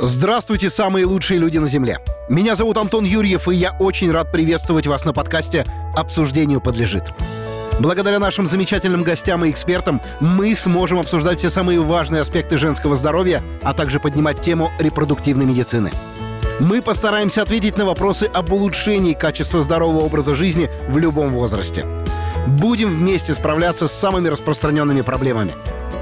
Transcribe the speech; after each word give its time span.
Здравствуйте, 0.00 0.68
самые 0.68 1.06
лучшие 1.06 1.40
люди 1.40 1.56
на 1.56 1.68
Земле. 1.68 2.00
Меня 2.28 2.54
зовут 2.54 2.76
Антон 2.76 3.04
Юрьев, 3.04 3.48
и 3.48 3.54
я 3.54 3.74
очень 3.78 4.10
рад 4.10 4.30
приветствовать 4.30 4.86
вас 4.86 5.06
на 5.06 5.14
подкасте 5.14 5.64
«Обсуждению 5.94 6.60
подлежит». 6.60 7.04
Благодаря 7.80 8.18
нашим 8.18 8.46
замечательным 8.46 9.02
гостям 9.02 9.44
и 9.44 9.50
экспертам 9.50 10.02
мы 10.20 10.54
сможем 10.54 10.98
обсуждать 10.98 11.38
все 11.38 11.48
самые 11.48 11.80
важные 11.80 12.20
аспекты 12.20 12.58
женского 12.58 12.94
здоровья, 12.94 13.42
а 13.62 13.72
также 13.72 13.98
поднимать 13.98 14.40
тему 14.42 14.70
репродуктивной 14.78 15.46
медицины. 15.46 15.90
Мы 16.60 16.82
постараемся 16.82 17.40
ответить 17.40 17.78
на 17.78 17.86
вопросы 17.86 18.30
об 18.32 18.52
улучшении 18.52 19.14
качества 19.14 19.62
здорового 19.62 20.04
образа 20.04 20.34
жизни 20.34 20.68
в 20.88 20.98
любом 20.98 21.32
возрасте. 21.32 21.86
Будем 22.46 22.90
вместе 22.90 23.32
справляться 23.34 23.88
с 23.88 23.92
самыми 23.92 24.28
распространенными 24.28 25.00
проблемами. 25.00 25.54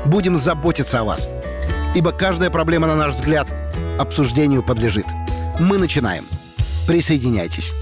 Будем 0.04 0.36
заботиться 0.36 1.00
о 1.00 1.04
вас. 1.04 1.28
Ибо 1.94 2.12
каждая 2.12 2.50
проблема, 2.50 2.88
на 2.88 2.96
наш 2.96 3.12
взгляд, 3.14 3.46
обсуждению 3.98 4.62
подлежит. 4.62 5.06
Мы 5.60 5.78
начинаем. 5.78 6.24
Присоединяйтесь. 6.86 7.72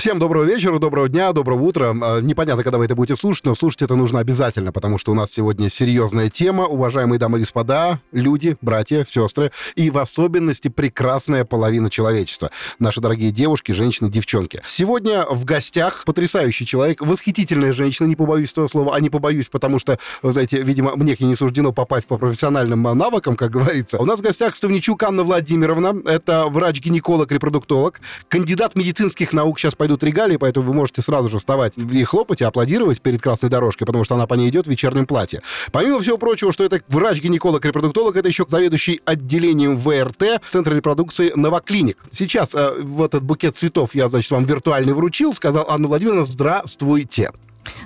Всем 0.00 0.18
доброго 0.18 0.44
вечера, 0.44 0.78
доброго 0.78 1.10
дня, 1.10 1.30
доброго 1.34 1.62
утра. 1.62 1.94
А, 2.00 2.20
непонятно, 2.22 2.62
когда 2.62 2.78
вы 2.78 2.86
это 2.86 2.94
будете 2.94 3.18
слушать, 3.18 3.44
но 3.44 3.54
слушать 3.54 3.82
это 3.82 3.96
нужно 3.96 4.20
обязательно, 4.20 4.72
потому 4.72 4.96
что 4.96 5.12
у 5.12 5.14
нас 5.14 5.30
сегодня 5.30 5.68
серьезная 5.68 6.30
тема. 6.30 6.64
Уважаемые 6.64 7.18
дамы 7.18 7.36
и 7.36 7.40
господа, 7.40 8.00
люди, 8.10 8.56
братья, 8.62 9.04
сестры, 9.06 9.52
и 9.74 9.90
в 9.90 9.98
особенности 9.98 10.68
прекрасная 10.68 11.44
половина 11.44 11.90
человечества. 11.90 12.50
Наши 12.78 13.02
дорогие 13.02 13.30
девушки, 13.30 13.72
женщины, 13.72 14.10
девчонки. 14.10 14.62
Сегодня 14.64 15.26
в 15.26 15.44
гостях 15.44 16.04
потрясающий 16.06 16.64
человек, 16.64 17.02
восхитительная 17.02 17.74
женщина, 17.74 18.06
не 18.06 18.16
побоюсь 18.16 18.52
этого 18.52 18.68
слова, 18.68 18.96
а 18.96 19.00
не 19.00 19.10
побоюсь, 19.10 19.50
потому 19.50 19.78
что, 19.78 19.98
вы 20.22 20.32
знаете, 20.32 20.62
видимо, 20.62 20.96
мне 20.96 21.14
не 21.20 21.36
суждено 21.36 21.74
попасть 21.74 22.06
по 22.06 22.16
профессиональным 22.16 22.80
навыкам, 22.84 23.36
как 23.36 23.50
говорится. 23.50 23.98
У 23.98 24.06
нас 24.06 24.20
в 24.20 24.22
гостях 24.22 24.56
Ставничук 24.56 25.02
Анна 25.02 25.24
Владимировна. 25.24 25.94
Это 26.06 26.46
врач-гинеколог, 26.46 27.30
репродуктолог, 27.30 28.00
кандидат 28.28 28.76
медицинских 28.76 29.34
наук. 29.34 29.58
Сейчас 29.58 29.74
пойду 29.74 29.89
пойдут 29.90 30.04
регалии, 30.04 30.36
поэтому 30.36 30.66
вы 30.66 30.74
можете 30.74 31.02
сразу 31.02 31.28
же 31.28 31.38
вставать 31.38 31.72
и 31.76 32.04
хлопать, 32.04 32.40
и 32.40 32.44
аплодировать 32.44 33.00
перед 33.00 33.20
красной 33.20 33.48
дорожкой, 33.48 33.86
потому 33.86 34.04
что 34.04 34.14
она 34.14 34.26
по 34.28 34.34
ней 34.34 34.48
идет 34.48 34.66
в 34.66 34.70
вечернем 34.70 35.04
платье. 35.04 35.42
Помимо 35.72 35.98
всего 35.98 36.16
прочего, 36.16 36.52
что 36.52 36.62
это 36.62 36.80
врач-гинеколог-репродуктолог, 36.88 38.14
это 38.14 38.28
еще 38.28 38.44
заведующий 38.46 39.00
отделением 39.04 39.76
ВРТ 39.76 40.42
Центра 40.48 40.74
репродукции 40.74 41.32
Новоклиник. 41.34 41.98
Сейчас 42.10 42.54
э, 42.54 42.80
вот 42.80 43.14
этот 43.14 43.24
букет 43.24 43.56
цветов 43.56 43.94
я, 43.94 44.08
значит, 44.08 44.30
вам 44.30 44.44
виртуальный 44.44 44.92
вручил, 44.92 45.34
сказал 45.34 45.66
Анна 45.68 45.88
Владимировна, 45.88 46.24
здравствуйте. 46.24 47.32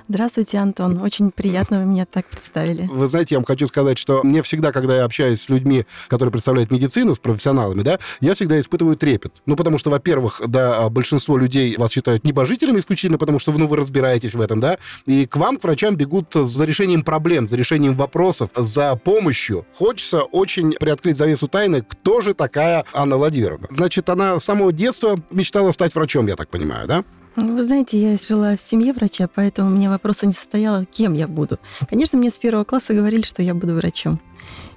Здравствуйте, 0.09 0.59
Антон. 0.59 1.01
Очень 1.01 1.31
приятно 1.31 1.81
вы 1.81 1.87
меня 1.87 2.05
так 2.05 2.27
представили. 2.27 2.89
Вы 2.93 3.09
знаете, 3.09 3.35
я 3.35 3.39
вам 3.39 3.47
хочу 3.47 3.67
сказать, 3.67 3.99
что 3.99 4.23
мне 4.23 4.43
всегда, 4.43 4.71
когда 4.73 4.97
я 4.97 5.05
общаюсь 5.05 5.41
с 5.41 5.49
людьми, 5.49 5.87
которые 6.09 6.31
представляют 6.31 6.71
медицину, 6.71 7.15
с 7.15 7.19
профессионалами, 7.19 7.83
да, 7.83 7.99
я 8.21 8.35
всегда 8.35 8.61
испытываю 8.61 8.97
трепет. 8.97 9.33
Ну, 9.47 9.57
потому 9.57 9.79
что, 9.79 9.91
во-первых, 9.91 10.43
да, 10.47 10.89
большинство 10.91 11.39
людей 11.39 11.77
вас 11.77 11.93
считают 11.93 12.25
небожителями 12.25 12.81
исключительно, 12.81 13.19
потому 13.19 13.39
что 13.39 13.53
ну, 13.53 13.67
вы 13.67 13.77
разбираетесь 13.77 14.35
в 14.35 14.41
этом, 14.41 14.61
да, 14.61 14.79
и 15.07 15.27
к 15.27 15.37
вам, 15.37 15.57
к 15.57 15.65
врачам, 15.65 15.97
бегут 15.97 16.35
за 16.35 16.65
решением 16.65 17.03
проблем, 17.03 17.49
за 17.49 17.57
решением 17.57 17.97
вопросов, 17.97 18.51
за 18.55 18.97
помощью. 18.97 19.67
Хочется 19.75 20.23
очень 20.23 20.73
приоткрыть 20.73 21.17
завесу 21.17 21.49
тайны, 21.49 21.83
кто 21.83 22.21
же 22.21 22.35
такая 22.35 22.85
Анна 22.93 23.17
Владимировна. 23.17 23.69
Значит, 23.71 24.09
она 24.11 24.39
с 24.39 24.45
самого 24.45 24.73
детства 24.73 25.21
мечтала 25.31 25.73
стать 25.73 25.95
врачом, 25.95 26.27
я 26.27 26.37
так 26.37 26.49
понимаю, 26.49 26.87
да? 26.87 27.05
Вы 27.37 27.63
знаете, 27.65 27.99
я 27.99 28.17
жила 28.17 28.55
в 28.57 28.61
семье 28.61 28.93
врача, 28.93 29.29
поэтому 29.33 29.69
у 29.69 29.73
меня 29.73 29.91
вопроса 29.91 30.27
не 30.27 30.33
состояло, 30.33 30.85
кем 30.85 31.15
я 31.15 31.27
буду. 31.27 31.59
Конечно, 31.89 32.17
мне 32.17 32.31
с 32.31 32.39
первого 32.39 32.65
класса 32.65 32.95
говорили, 32.95 33.23
что 33.23 33.43
я 33.43 33.55
буду 33.55 33.75
врачом. 33.75 34.21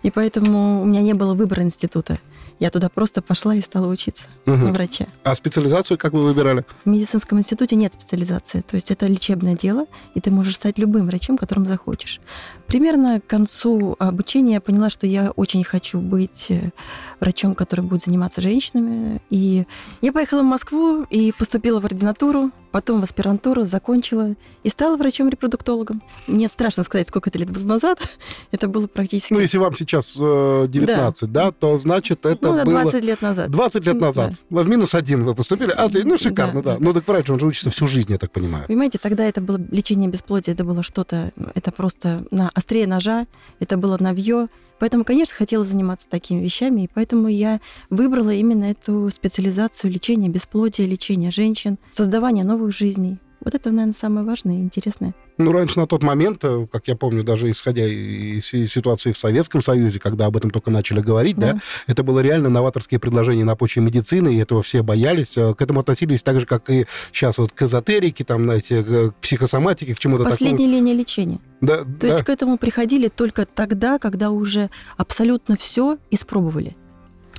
И 0.02 0.10
поэтому 0.10 0.82
у 0.82 0.86
меня 0.86 1.02
не 1.02 1.14
было 1.14 1.36
выбора 1.36 1.62
института. 1.62 2.20
Я 2.60 2.72
туда 2.72 2.90
просто 2.90 3.22
пошла 3.22 3.56
и 3.56 3.62
стала 3.62 3.88
учиться 3.88 4.24
угу. 4.46 4.56
на 4.56 4.74
врача. 4.74 5.08
А 5.24 5.36
специализацию 5.36 5.98
как 5.98 6.14
вы 6.14 6.22
выбирали? 6.22 6.66
В 6.86 6.90
медицинском 6.90 7.40
институте 7.40 7.76
нет 7.76 7.94
специализации. 7.94 8.62
То 8.62 8.76
есть 8.76 8.92
это 8.92 9.06
лечебное 9.06 9.56
дело, 9.56 9.86
и 10.16 10.22
ты 10.22 10.32
можешь 10.32 10.56
стать 10.56 10.78
любым 10.78 11.08
врачом, 11.08 11.38
которым 11.38 11.66
захочешь. 11.68 12.20
Примерно 12.66 13.22
к 13.22 13.28
концу 13.28 13.96
обучения 14.00 14.56
я 14.56 14.62
поняла, 14.62 14.90
что 14.90 15.06
я 15.08 15.32
очень 15.32 15.64
хочу 15.64 16.00
быть 16.00 16.48
э, 16.50 16.72
врачом, 17.20 17.56
который 17.56 17.82
будет 17.82 18.04
заниматься 18.04 18.42
женщинами. 18.42 19.22
И 19.30 19.66
я 20.02 20.12
поехала 20.12 20.42
в 20.42 20.46
Москву 20.46 21.04
и 21.04 21.32
поступила 21.32 21.80
в 21.80 21.86
ординатуру, 21.86 22.52
потом 22.72 23.02
в 23.02 23.04
аспирантуру, 23.04 23.66
закончила 23.66 24.36
и 24.64 24.70
стала 24.70 24.98
врачом-репродуктологом. 24.98 26.02
Мне 26.28 26.48
страшно 26.48 26.84
сказать, 26.84 27.08
сколько 27.08 27.30
это 27.30 27.40
лет 27.40 27.50
было 27.50 27.64
назад. 27.64 28.00
Это 28.52 28.68
было 28.68 28.88
практически... 28.88 29.34
Ну, 29.34 29.40
если 29.40 29.58
вам 29.58 29.76
сейчас 29.76 30.16
19, 30.16 31.24
э, 31.24 31.26
да, 31.28 31.46
да 31.46 31.52
то 31.52 31.78
значит 31.78 32.26
это 32.26 32.47
ну, 32.56 32.66
было... 32.66 32.82
20 32.84 33.04
лет 33.04 33.22
назад. 33.22 33.52
20 33.52 33.86
лет 33.86 34.02
назад. 34.02 34.34
Да. 34.50 34.64
В 34.64 34.68
минус 34.68 34.94
один 34.96 35.26
вы 35.26 35.36
поступили. 35.36 35.72
А, 35.72 35.90
ну, 35.92 36.18
шикарно, 36.18 36.62
да. 36.62 36.74
да. 36.74 36.78
да. 36.80 36.84
Ну, 36.84 36.94
так 36.94 37.08
врач, 37.08 37.30
он 37.30 37.40
же 37.40 37.46
учится 37.48 37.70
всю 37.70 37.88
жизнь, 37.88 38.12
я 38.12 38.18
так 38.18 38.32
понимаю. 38.32 38.68
Понимаете, 38.68 38.98
тогда 38.98 39.26
это 39.26 39.42
было 39.42 39.60
лечение 39.72 40.10
бесплодия, 40.10 40.54
это 40.54 40.64
было 40.64 40.84
что-то, 40.84 41.32
это 41.56 41.72
просто 41.72 42.26
на 42.32 42.50
острее 42.54 42.88
ножа, 42.88 43.28
это 43.60 43.78
было 43.78 43.98
навье. 44.00 44.48
Поэтому, 44.80 45.04
конечно, 45.04 45.36
хотела 45.36 45.64
заниматься 45.64 46.08
такими 46.08 46.44
вещами, 46.44 46.82
и 46.82 46.90
поэтому 46.94 47.28
я 47.28 47.60
выбрала 47.90 48.30
именно 48.30 48.66
эту 48.66 49.10
специализацию 49.12 49.92
лечения 49.92 50.30
бесплодия, 50.30 50.86
лечения 50.86 51.32
женщин, 51.32 51.80
создавания 51.92 52.44
новых 52.44 52.76
жизней. 52.76 53.18
Вот 53.48 53.56
это, 53.56 53.72
наверное, 53.72 53.94
самое 53.94 54.26
важное 54.26 54.58
и 54.58 54.60
интересное. 54.60 55.16
Ну, 55.38 55.54
раньше 55.54 55.80
на 55.80 55.88
тот 55.88 56.04
момент, 56.04 56.44
э, 56.44 56.68
как 56.70 56.90
я 56.90 56.98
помню, 56.98 57.24
даже 57.24 57.50
исходя 57.50 57.88
из 57.88 58.46
ситуации 58.46 59.14
в 59.14 59.18
Советском 59.18 59.62
Союзе, 59.62 60.02
когда 60.02 60.26
об 60.26 60.36
этом 60.36 60.50
только 60.52 60.70
начали 60.70 61.00
говорить, 61.00 61.38
да, 61.38 61.54
да 61.54 61.60
это 61.86 62.04
было 62.04 62.20
реально 62.20 62.50
новаторские 62.50 63.00
предложения 63.00 63.46
на 63.46 63.56
почве 63.56 63.82
медицины, 63.82 64.36
и 64.36 64.38
этого 64.38 64.64
все 64.64 64.84
боялись. 64.84 65.38
Э, 65.38 65.54
к 65.54 65.62
этому 65.62 65.80
относились 65.80 66.24
так 66.24 66.42
же, 66.42 66.46
как 66.46 66.70
и 66.70 66.88
сейчас 67.14 67.38
вот 67.38 67.54
к 67.54 67.62
эзотерике, 67.62 68.26
там, 68.26 68.44
знаете, 68.44 68.84
к 68.84 69.14
психосоматике, 69.22 69.96
к 69.96 70.00
чему-то 70.00 70.26
такому. 70.26 70.38
Последняя 70.38 70.68
линия 70.68 70.94
лечения. 70.94 71.40
Да, 71.62 71.78
То 71.78 71.86
да. 71.86 72.08
есть 72.08 72.24
к 72.24 72.30
этому 72.30 72.58
приходили 72.58 73.08
только 73.08 73.46
тогда, 73.46 73.98
когда 73.98 74.30
уже 74.30 74.70
абсолютно 74.98 75.56
все 75.56 75.96
испробовали. 76.12 76.76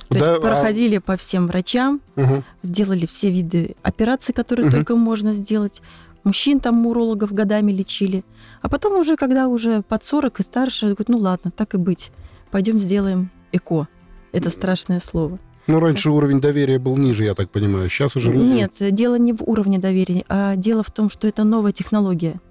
То 0.09 0.19
да, 0.19 0.31
есть 0.31 0.37
а 0.37 0.41
проходили 0.41 0.97
а... 0.97 1.01
по 1.01 1.17
всем 1.17 1.47
врачам, 1.47 2.01
угу. 2.15 2.43
сделали 2.63 3.05
все 3.05 3.29
виды 3.31 3.75
операций, 3.83 4.33
которые 4.33 4.67
угу. 4.67 4.75
только 4.75 4.95
можно 4.95 5.33
сделать. 5.33 5.81
Мужчин 6.23 6.59
там 6.59 6.85
урологов 6.85 7.31
годами 7.31 7.71
лечили. 7.71 8.25
А 8.61 8.69
потом 8.69 8.99
уже, 8.99 9.15
когда 9.15 9.47
уже 9.47 9.83
под 9.83 10.03
40 10.03 10.39
и 10.39 10.43
старше, 10.43 10.85
говорят, 10.87 11.09
ну 11.09 11.17
ладно, 11.17 11.51
так 11.51 11.75
и 11.75 11.77
быть. 11.77 12.11
Пойдем 12.51 12.79
сделаем 12.79 13.29
ЭКО. 13.51 13.87
Это 14.31 14.49
страшное 14.49 14.99
слово. 14.99 15.39
Ну, 15.67 15.79
раньше 15.79 16.09
уровень 16.09 16.41
доверия 16.41 16.79
был 16.79 16.97
ниже, 16.97 17.23
я 17.23 17.35
так 17.35 17.51
понимаю. 17.51 17.89
Сейчас 17.89 18.15
уже... 18.15 18.31
Нет, 18.31 18.73
дело 18.79 19.15
не 19.15 19.33
в 19.33 19.43
уровне 19.43 19.77
доверия, 19.77 20.25
а 20.27 20.55
дело 20.55 20.81
в 20.81 20.89
том, 20.89 21.11
что 21.11 21.27
это 21.27 21.43
новая 21.43 21.71
технология. 21.71 22.41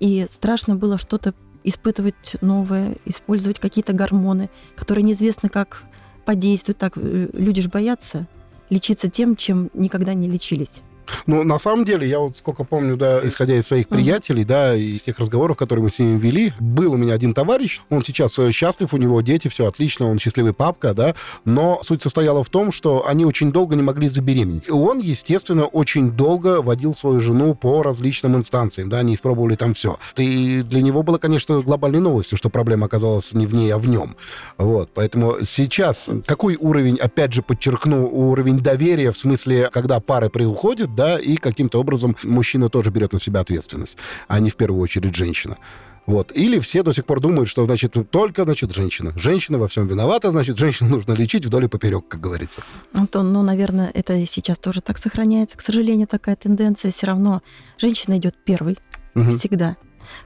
И 0.00 0.26
страшно 0.32 0.74
было 0.74 0.98
что-то 0.98 1.32
испытывать 1.62 2.36
новое, 2.40 2.96
использовать 3.04 3.60
какие-то 3.60 3.92
гормоны, 3.92 4.50
которые 4.74 5.04
неизвестно 5.04 5.48
как 5.48 5.84
подействуют. 6.26 6.76
Так, 6.76 6.98
э, 6.98 7.28
люди 7.32 7.62
же 7.62 7.70
боятся 7.70 8.26
лечиться 8.68 9.08
тем, 9.08 9.36
чем 9.36 9.70
никогда 9.72 10.12
не 10.12 10.28
лечились. 10.28 10.82
Ну, 11.26 11.42
на 11.42 11.58
самом 11.58 11.84
деле, 11.84 12.08
я 12.08 12.18
вот 12.18 12.36
сколько 12.36 12.64
помню, 12.64 12.96
да, 12.96 13.20
исходя 13.26 13.56
из 13.56 13.66
своих 13.66 13.88
приятелей, 13.88 14.44
да, 14.44 14.74
из 14.74 15.02
тех 15.02 15.18
разговоров, 15.18 15.56
которые 15.56 15.84
мы 15.84 15.90
с 15.90 15.98
ними 15.98 16.18
вели, 16.18 16.52
был 16.60 16.92
у 16.92 16.96
меня 16.96 17.14
один 17.14 17.34
товарищ, 17.34 17.80
он 17.90 18.02
сейчас 18.02 18.38
э, 18.38 18.50
счастлив, 18.52 18.92
у 18.92 18.96
него 18.96 19.20
дети, 19.20 19.48
все 19.48 19.66
отлично, 19.66 20.10
он 20.10 20.18
счастливый 20.18 20.52
папка, 20.52 20.94
да, 20.94 21.14
но 21.44 21.80
суть 21.82 22.02
состояла 22.02 22.42
в 22.44 22.50
том, 22.50 22.72
что 22.72 23.06
они 23.06 23.24
очень 23.24 23.52
долго 23.52 23.76
не 23.76 23.82
могли 23.82 24.08
забеременеть. 24.08 24.68
Он, 24.70 24.98
естественно, 24.98 25.64
очень 25.64 26.12
долго 26.12 26.62
водил 26.62 26.94
свою 26.94 27.20
жену 27.20 27.54
по 27.54 27.82
различным 27.82 28.36
инстанциям, 28.36 28.88
да, 28.88 28.98
они 28.98 29.14
испробовали 29.14 29.56
там 29.56 29.74
все. 29.74 29.98
И 30.16 30.62
для 30.62 30.82
него 30.82 31.02
было, 31.02 31.18
конечно, 31.18 31.62
глобальной 31.62 32.00
новостью, 32.00 32.38
что 32.38 32.48
проблема 32.48 32.86
оказалась 32.86 33.32
не 33.32 33.46
в 33.46 33.54
ней, 33.54 33.72
а 33.72 33.78
в 33.78 33.86
нем. 33.86 34.16
Вот, 34.58 34.90
поэтому 34.94 35.36
сейчас 35.44 36.10
какой 36.26 36.56
уровень, 36.56 36.96
опять 36.96 37.32
же, 37.32 37.42
подчеркну, 37.42 38.08
уровень 38.08 38.58
доверия, 38.58 39.12
в 39.12 39.18
смысле, 39.18 39.70
когда 39.72 40.00
пары 40.00 40.30
приуходят, 40.30 40.94
да, 40.96 41.18
и 41.18 41.36
каким-то 41.36 41.78
образом 41.80 42.16
мужчина 42.24 42.68
тоже 42.68 42.90
берет 42.90 43.12
на 43.12 43.20
себя 43.20 43.40
ответственность, 43.40 43.96
а 44.26 44.40
не 44.40 44.50
в 44.50 44.56
первую 44.56 44.80
очередь 44.80 45.14
женщина. 45.14 45.58
Вот. 46.06 46.30
Или 46.36 46.60
все 46.60 46.82
до 46.82 46.92
сих 46.92 47.04
пор 47.04 47.20
думают, 47.20 47.48
что, 47.48 47.66
значит, 47.66 47.96
только, 48.10 48.44
значит, 48.44 48.72
женщина. 48.72 49.12
Женщина 49.16 49.58
во 49.58 49.66
всем 49.66 49.88
виновата, 49.88 50.30
значит, 50.30 50.56
женщину 50.56 50.90
нужно 50.90 51.12
лечить 51.14 51.44
вдоль 51.44 51.64
и 51.64 51.68
поперек, 51.68 52.06
как 52.08 52.20
говорится. 52.20 52.62
Антон, 52.92 53.32
ну, 53.32 53.42
наверное, 53.42 53.90
это 53.92 54.24
сейчас 54.26 54.58
тоже 54.58 54.80
так 54.80 54.98
сохраняется. 54.98 55.56
К 55.58 55.62
сожалению, 55.62 56.06
такая 56.06 56.36
тенденция. 56.36 56.92
Все 56.92 57.06
равно 57.06 57.42
женщина 57.76 58.18
идет 58.18 58.36
первой. 58.44 58.78
Угу. 59.16 59.30
Всегда. 59.30 59.76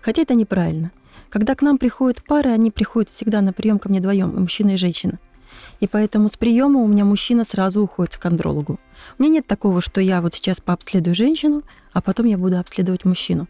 Хотя 0.03 0.23
это 0.23 0.35
неправильно. 0.35 0.93
Когда 1.31 1.55
к 1.55 1.63
нам 1.63 1.79
приходят 1.79 2.23
пары, 2.25 2.51
они 2.51 2.71
приходят 2.71 3.09
всегда 3.09 3.41
на 3.41 3.53
прием 3.53 3.79
ко 3.79 3.89
мне 3.89 4.01
вдвоем, 4.01 4.37
и 4.37 4.41
мужчина, 4.41 4.71
и 4.71 4.77
женщина. 4.77 5.19
И 5.81 5.87
поэтому 5.87 6.29
с 6.29 6.37
приема 6.37 6.81
у 6.81 6.87
меня 6.87 7.05
мужчина 7.05 7.45
сразу 7.45 7.83
уходит 7.83 8.17
к 8.17 8.27
андрологу. 8.27 8.79
У 9.19 9.23
меня 9.23 9.35
нет 9.35 9.47
такого, 9.47 9.81
что 9.81 10.01
я 10.01 10.21
вот 10.21 10.35
сейчас 10.35 10.61
пообследую 10.61 11.15
женщину, 11.15 11.63
а 11.93 12.03
потом 12.03 12.27
я 12.27 12.37
буду 12.37 12.59
обследовать 12.59 13.05
мужчину. 13.05 13.49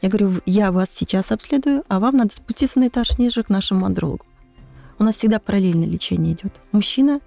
Я 0.00 0.08
говорю, 0.08 0.40
я 0.46 0.70
вас 0.70 0.90
сейчас 0.90 1.32
обследую, 1.32 1.82
а 1.88 1.98
вам 1.98 2.16
надо 2.16 2.34
спуститься 2.34 2.78
на 2.78 2.88
этаж 2.88 3.18
ниже 3.18 3.42
к 3.42 3.48
нашему 3.48 3.86
андрологу. 3.86 4.24
У 4.98 5.04
нас 5.04 5.16
всегда 5.16 5.40
параллельное 5.40 5.88
лечение 5.88 6.34
идет. 6.34 6.54
Мужчина 6.70 7.20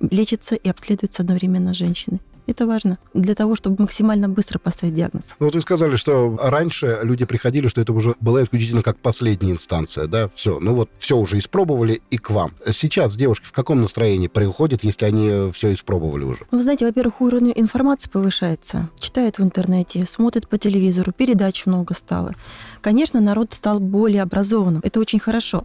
лечится 0.00 0.54
и 0.54 0.68
обследуется 0.68 1.22
одновременно 1.22 1.72
женщиной. 1.72 2.20
Это 2.46 2.66
важно 2.66 2.98
для 3.14 3.34
того, 3.34 3.56
чтобы 3.56 3.82
максимально 3.82 4.28
быстро 4.28 4.58
поставить 4.58 4.94
диагноз. 4.94 5.30
Ну, 5.38 5.46
вот 5.46 5.54
вы 5.54 5.60
сказали, 5.60 5.96
что 5.96 6.38
раньше 6.40 7.00
люди 7.02 7.24
приходили, 7.24 7.68
что 7.68 7.80
это 7.80 7.92
уже 7.92 8.14
была 8.20 8.42
исключительно 8.42 8.82
как 8.82 8.98
последняя 8.98 9.52
инстанция, 9.52 10.06
да, 10.06 10.28
все, 10.34 10.58
ну 10.60 10.74
вот 10.74 10.90
все 10.98 11.16
уже 11.16 11.38
испробовали 11.38 12.02
и 12.10 12.18
к 12.18 12.30
вам. 12.30 12.52
Сейчас 12.70 13.16
девушки 13.16 13.46
в 13.46 13.52
каком 13.52 13.80
настроении 13.80 14.28
приходят, 14.28 14.84
если 14.84 15.06
они 15.06 15.50
все 15.52 15.72
испробовали 15.72 16.24
уже? 16.24 16.40
Ну, 16.50 16.58
вы 16.58 16.64
знаете, 16.64 16.84
во-первых, 16.86 17.20
уровень 17.20 17.52
информации 17.54 18.10
повышается, 18.10 18.90
читают 18.98 19.38
в 19.38 19.42
интернете, 19.42 20.04
смотрят 20.06 20.48
по 20.48 20.58
телевизору, 20.58 21.12
передач 21.12 21.66
много 21.66 21.94
стало. 21.94 22.34
Конечно, 22.80 23.20
народ 23.20 23.52
стал 23.52 23.80
более 23.80 24.22
образованным, 24.22 24.80
это 24.84 25.00
очень 25.00 25.18
хорошо. 25.18 25.64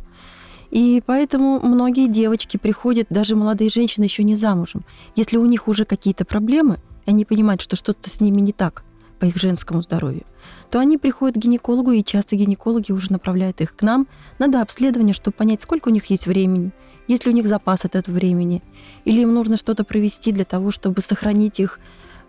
И 0.71 1.01
поэтому 1.06 1.60
многие 1.60 2.07
девочки 2.07 2.57
приходят, 2.57 3.07
даже 3.10 3.36
молодые 3.36 3.69
женщины 3.69 4.04
еще 4.04 4.24
не 4.24 4.36
замужем. 4.36 4.83
Если 5.16 5.38
у 5.38 5.45
них 5.45 5.68
уже 5.68 5.86
какие-то 5.86 6.25
проблемы, 6.25 6.77
они 7.06 7.25
понимают, 7.25 7.62
что 7.62 7.75
что-то 7.75 8.10
с 8.10 8.21
ними 8.21 8.42
не 8.42 8.54
так 8.54 8.83
по 9.19 9.25
их 9.25 9.36
женскому 9.36 9.81
здоровью, 9.81 10.24
то 10.69 10.80
они 10.80 10.98
приходят 10.98 11.36
к 11.36 11.39
гинекологу, 11.39 11.92
и 11.92 12.04
часто 12.04 12.36
гинекологи 12.36 12.92
уже 12.92 13.12
направляют 13.12 13.62
их 13.62 13.75
к 13.75 13.81
нам 13.81 14.07
на 14.38 14.48
дообследование, 14.48 15.13
чтобы 15.13 15.36
понять, 15.36 15.62
сколько 15.62 15.89
у 15.89 15.92
них 15.92 16.06
есть 16.06 16.27
времени, 16.27 16.72
есть 17.07 17.25
ли 17.25 17.31
у 17.31 17.36
них 17.36 17.48
запас 17.48 17.83
от 17.83 17.95
этого 17.95 18.15
времени, 18.15 18.62
или 19.04 19.22
им 19.22 19.33
нужно 19.33 19.57
что-то 19.57 19.83
провести 19.83 20.31
для 20.31 20.45
того, 20.45 20.72
чтобы 20.72 21.01
сохранить 21.01 21.60
их 21.60 21.80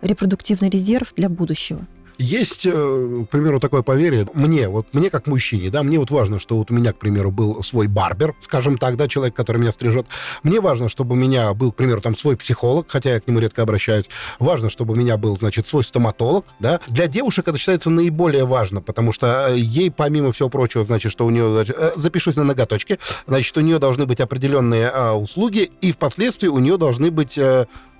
репродуктивный 0.01 0.71
резерв 0.71 1.13
для 1.15 1.29
будущего. 1.29 1.87
Есть, 2.21 2.67
э, 2.67 2.71
к 2.71 3.31
примеру, 3.31 3.61
такое 3.61 3.81
поверье. 3.81 4.27
Мне, 4.35 4.69
вот 4.69 4.89
мне 4.93 5.09
как 5.09 5.27
мужчине, 5.27 5.71
да, 5.71 5.83
мне 5.83 5.99
вот 5.99 6.11
важно, 6.11 6.39
что 6.39 6.59
вот 6.59 6.71
у 6.71 6.75
меня, 6.75 6.93
к 6.93 6.99
примеру, 6.99 7.31
был 7.31 7.63
свой 7.63 7.87
барбер, 7.87 8.35
скажем 8.41 8.77
так, 8.77 8.99
да, 8.99 9.09
человек, 9.09 9.35
который 9.35 9.57
меня 9.57 9.73
стрижет. 9.73 10.07
Мне 10.43 10.61
важно, 10.61 10.91
чтобы 10.91 11.15
у 11.15 11.17
меня 11.17 11.55
был, 11.55 11.73
к 11.73 11.77
примеру, 11.77 12.03
там 12.03 12.15
свой 12.15 12.37
психолог, 12.37 12.91
хотя 12.91 13.15
я 13.15 13.21
к 13.21 13.27
нему 13.27 13.39
редко 13.39 13.63
обращаюсь. 13.63 14.11
Важно, 14.39 14.69
чтобы 14.69 14.93
у 14.93 14.97
меня 14.99 15.17
был, 15.17 15.39
значит, 15.39 15.67
свой 15.67 15.83
стоматолог, 15.83 16.45
да. 16.59 16.81
Для 16.89 17.07
девушек 17.07 17.49
это 17.49 17.57
считается 17.57 17.89
наиболее 17.89 18.45
важно, 18.45 18.83
потому 18.83 19.13
что 19.13 19.47
э, 19.49 19.57
ей, 19.57 19.91
помимо 19.91 20.33
всего 20.33 20.51
прочего, 20.51 20.85
значит, 20.85 21.13
что 21.13 21.25
у 21.25 21.31
нее, 21.31 21.51
значит, 21.51 21.75
э, 21.79 21.93
запишусь 21.97 22.37
на 22.37 22.45
ноготочки, 22.45 22.99
значит, 23.27 23.57
у 23.57 23.63
нее 23.63 23.79
должны 23.79 24.05
быть 24.05 24.21
определенные 24.21 24.91
а, 24.91 25.15
услуги, 25.15 25.73
и 25.81 25.91
впоследствии 25.91 26.49
у 26.49 26.59
нее 26.59 26.77
должны 26.77 27.11
быть 27.11 27.39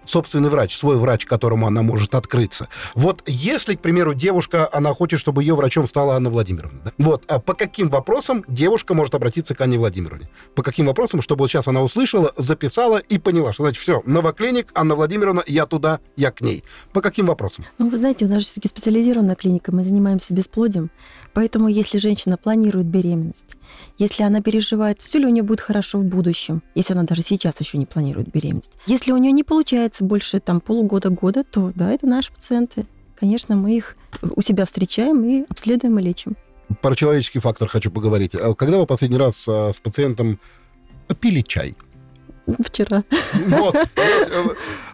собственный 0.05 0.49
врач, 0.49 0.77
свой 0.77 0.97
врач, 0.97 1.27
которому 1.27 1.67
она 1.67 1.83
может 1.83 2.15
открыться. 2.15 2.69
Вот 2.95 3.23
если, 3.27 3.75
к 3.75 3.81
примеру, 3.81 4.15
девушка, 4.15 4.69
она 4.73 4.93
хочет, 4.95 5.21
чтобы 5.21 5.43
ее 5.43 5.55
врачом 5.55 5.89
стала 5.89 6.15
Анна 6.15 6.31
Владимировна, 6.31 6.81
да? 6.85 6.93
вот, 6.99 7.25
а 7.29 7.41
по 7.41 7.55
каким 7.55 7.89
вопросам 7.89 8.45
девушка 8.49 8.95
может 8.95 9.15
обратиться 9.15 9.55
к 9.55 9.61
Анне 9.61 9.79
Владимировне? 9.79 10.29
По 10.55 10.63
каким 10.63 10.87
вопросам, 10.87 11.23
чтобы 11.23 11.43
вот 11.43 11.51
сейчас 11.51 11.69
она 11.69 11.83
услышала, 11.83 12.33
записала 12.37 12.99
и 12.99 13.19
поняла, 13.19 13.53
что, 13.53 13.65
значит, 13.65 13.83
все, 13.83 14.03
новоклиник, 14.07 14.69
Анна 14.75 14.95
Владимировна, 14.95 15.43
я 15.47 15.67
туда, 15.67 16.01
я 16.17 16.31
к 16.31 16.41
ней. 16.41 16.65
По 16.93 17.01
каким 17.01 17.27
вопросам? 17.27 17.67
Ну, 17.79 17.91
вы 17.91 17.97
знаете, 17.97 18.25
у 18.25 18.29
нас 18.29 18.45
все-таки 18.45 18.69
специализированная 18.69 19.35
клиника, 19.35 19.73
мы 19.75 19.85
занимаемся 19.85 20.35
бесплодием, 20.35 20.91
поэтому 21.33 21.69
если 21.69 21.99
женщина 21.99 22.37
планирует 22.37 22.87
беременность, 22.87 23.57
если 23.99 24.23
она 24.23 24.41
переживает, 24.41 25.01
все 25.01 25.19
ли 25.19 25.27
у 25.27 25.29
нее 25.29 25.43
будет 25.43 25.61
хорошо 25.61 25.99
в 25.99 26.05
будущем, 26.05 26.63
если 26.75 26.95
она 26.95 27.05
даже 27.05 27.23
сейчас 27.23 27.61
еще 27.61 27.79
не 27.79 27.87
планирует 27.87 28.31
беременность. 28.31 28.73
Если 28.87 29.13
у 29.13 29.17
нее 29.17 29.33
не 29.33 29.45
получается 29.45 30.05
больше 30.05 30.41
там 30.41 30.61
полугода-года, 30.61 31.45
то 31.45 31.73
да, 31.75 31.93
это 31.93 32.07
наши 32.07 32.33
пациенты. 32.33 32.85
Конечно, 33.19 33.57
мы 33.57 33.77
их 33.77 33.97
у 34.23 34.41
себя 34.41 34.65
встречаем 34.65 35.25
и 35.25 35.45
обследуем 35.49 35.99
и 35.99 36.03
лечим. 36.03 36.37
Про 36.81 36.95
человеческий 36.95 37.41
фактор 37.41 37.69
хочу 37.69 37.91
поговорить. 37.91 38.35
А 38.35 38.55
когда 38.55 38.79
вы 38.79 38.87
последний 38.87 39.19
раз 39.19 39.47
а, 39.49 39.73
с 39.73 39.81
пациентом 39.81 40.39
пили 41.21 41.43
чай? 41.43 41.75
Вчера. 42.65 43.05
Вот. 43.47 43.77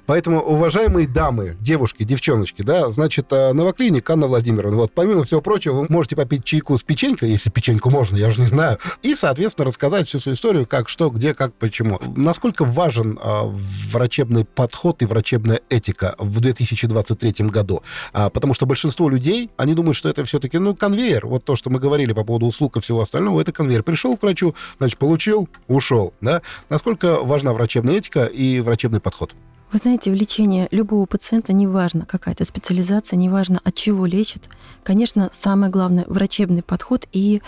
Поэтому, 0.06 0.40
уважаемые 0.40 1.08
дамы, 1.08 1.56
девушки, 1.60 2.04
девчоночки, 2.04 2.62
да, 2.62 2.90
значит, 2.92 3.26
э, 3.32 3.52
новоклиник 3.52 4.08
Анна 4.08 4.28
Владимировна, 4.28 4.76
вот 4.76 4.92
помимо 4.92 5.24
всего 5.24 5.40
прочего, 5.40 5.80
вы 5.80 5.86
можете 5.88 6.14
попить 6.14 6.44
чайку 6.44 6.78
с 6.78 6.84
печенькой, 6.84 7.30
если 7.30 7.50
печеньку 7.50 7.90
можно, 7.90 8.16
я 8.16 8.30
же 8.30 8.40
не 8.40 8.46
знаю, 8.46 8.78
и, 9.02 9.16
соответственно, 9.16 9.66
рассказать 9.66 10.06
всю 10.06 10.20
свою 10.20 10.36
историю, 10.36 10.64
как, 10.64 10.88
что, 10.88 11.10
где, 11.10 11.34
как, 11.34 11.54
почему. 11.54 12.00
Насколько 12.14 12.64
важен 12.64 13.18
а, 13.20 13.52
врачебный 13.90 14.44
подход 14.44 15.02
и 15.02 15.06
врачебная 15.06 15.60
этика 15.70 16.14
в 16.18 16.40
2023 16.40 17.46
году? 17.46 17.82
А, 18.12 18.30
потому 18.30 18.54
что 18.54 18.64
большинство 18.64 19.08
людей, 19.08 19.50
они 19.56 19.74
думают, 19.74 19.96
что 19.96 20.08
это 20.08 20.24
все-таки, 20.24 20.58
ну, 20.58 20.76
конвейер. 20.76 21.26
Вот 21.26 21.44
то, 21.44 21.56
что 21.56 21.68
мы 21.68 21.80
говорили 21.80 22.12
по 22.12 22.22
поводу 22.22 22.46
услуг 22.46 22.76
и 22.76 22.80
всего 22.80 23.00
остального, 23.00 23.40
это 23.40 23.50
конвейер. 23.50 23.82
Пришел 23.82 24.16
к 24.16 24.22
врачу, 24.22 24.54
значит, 24.78 24.98
получил, 24.98 25.48
ушел, 25.66 26.14
да? 26.20 26.42
Насколько 26.68 27.20
важна 27.22 27.45
врачебная 27.52 27.96
этика 27.96 28.24
и 28.24 28.60
врачебный 28.60 29.00
подход? 29.00 29.34
Вы 29.72 29.78
знаете, 29.78 30.12
в 30.12 30.14
лечении 30.14 30.68
любого 30.70 31.06
пациента, 31.06 31.52
неважно 31.52 32.06
какая-то 32.06 32.44
специализация, 32.44 33.16
неважно 33.16 33.60
от 33.64 33.74
чего 33.74 34.06
лечит, 34.06 34.48
конечно, 34.84 35.28
самое 35.32 35.72
главное– 35.72 36.04
врачебный 36.08 36.62
подход 36.62 37.06
и, 37.12 37.42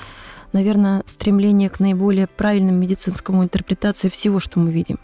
наверное, 0.52 1.04
стремление 1.06 1.70
к 1.70 1.78
наиболее 1.78 2.26
правильному 2.26 2.78
медицинскому 2.78 3.44
интерпретации 3.44 4.08
всего, 4.08 4.40
что 4.40 4.58
мы 4.58 4.72
видим. 4.72 4.98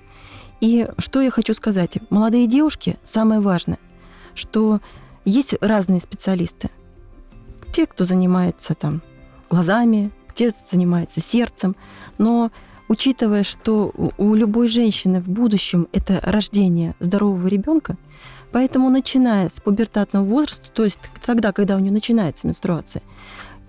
И 0.60 0.88
что 0.98 1.20
я 1.20 1.30
хочу 1.30 1.54
сказать? 1.54 1.98
Молодые 2.10 2.46
девушки, 2.46 2.98
самое 3.04 3.40
важное, 3.40 3.78
что 4.34 4.80
есть 5.24 5.54
разные 5.60 6.00
специалисты. 6.00 6.68
Те, 7.72 7.86
кто 7.86 8.04
занимается 8.04 8.74
там 8.74 9.02
глазами, 9.50 10.10
те 10.34 10.52
занимаются 10.70 11.20
сердцем, 11.20 11.76
но 12.18 12.50
учитывая, 12.88 13.42
что 13.42 13.92
у 14.18 14.34
любой 14.34 14.68
женщины 14.68 15.20
в 15.20 15.28
будущем 15.28 15.88
это 15.92 16.20
рождение 16.22 16.94
здорового 17.00 17.46
ребенка, 17.46 17.96
поэтому 18.52 18.90
начиная 18.90 19.48
с 19.48 19.60
пубертатного 19.60 20.24
возраста, 20.24 20.70
то 20.72 20.84
есть 20.84 21.00
тогда, 21.24 21.52
когда 21.52 21.76
у 21.76 21.78
нее 21.78 21.92
начинается 21.92 22.46
менструация, 22.46 23.02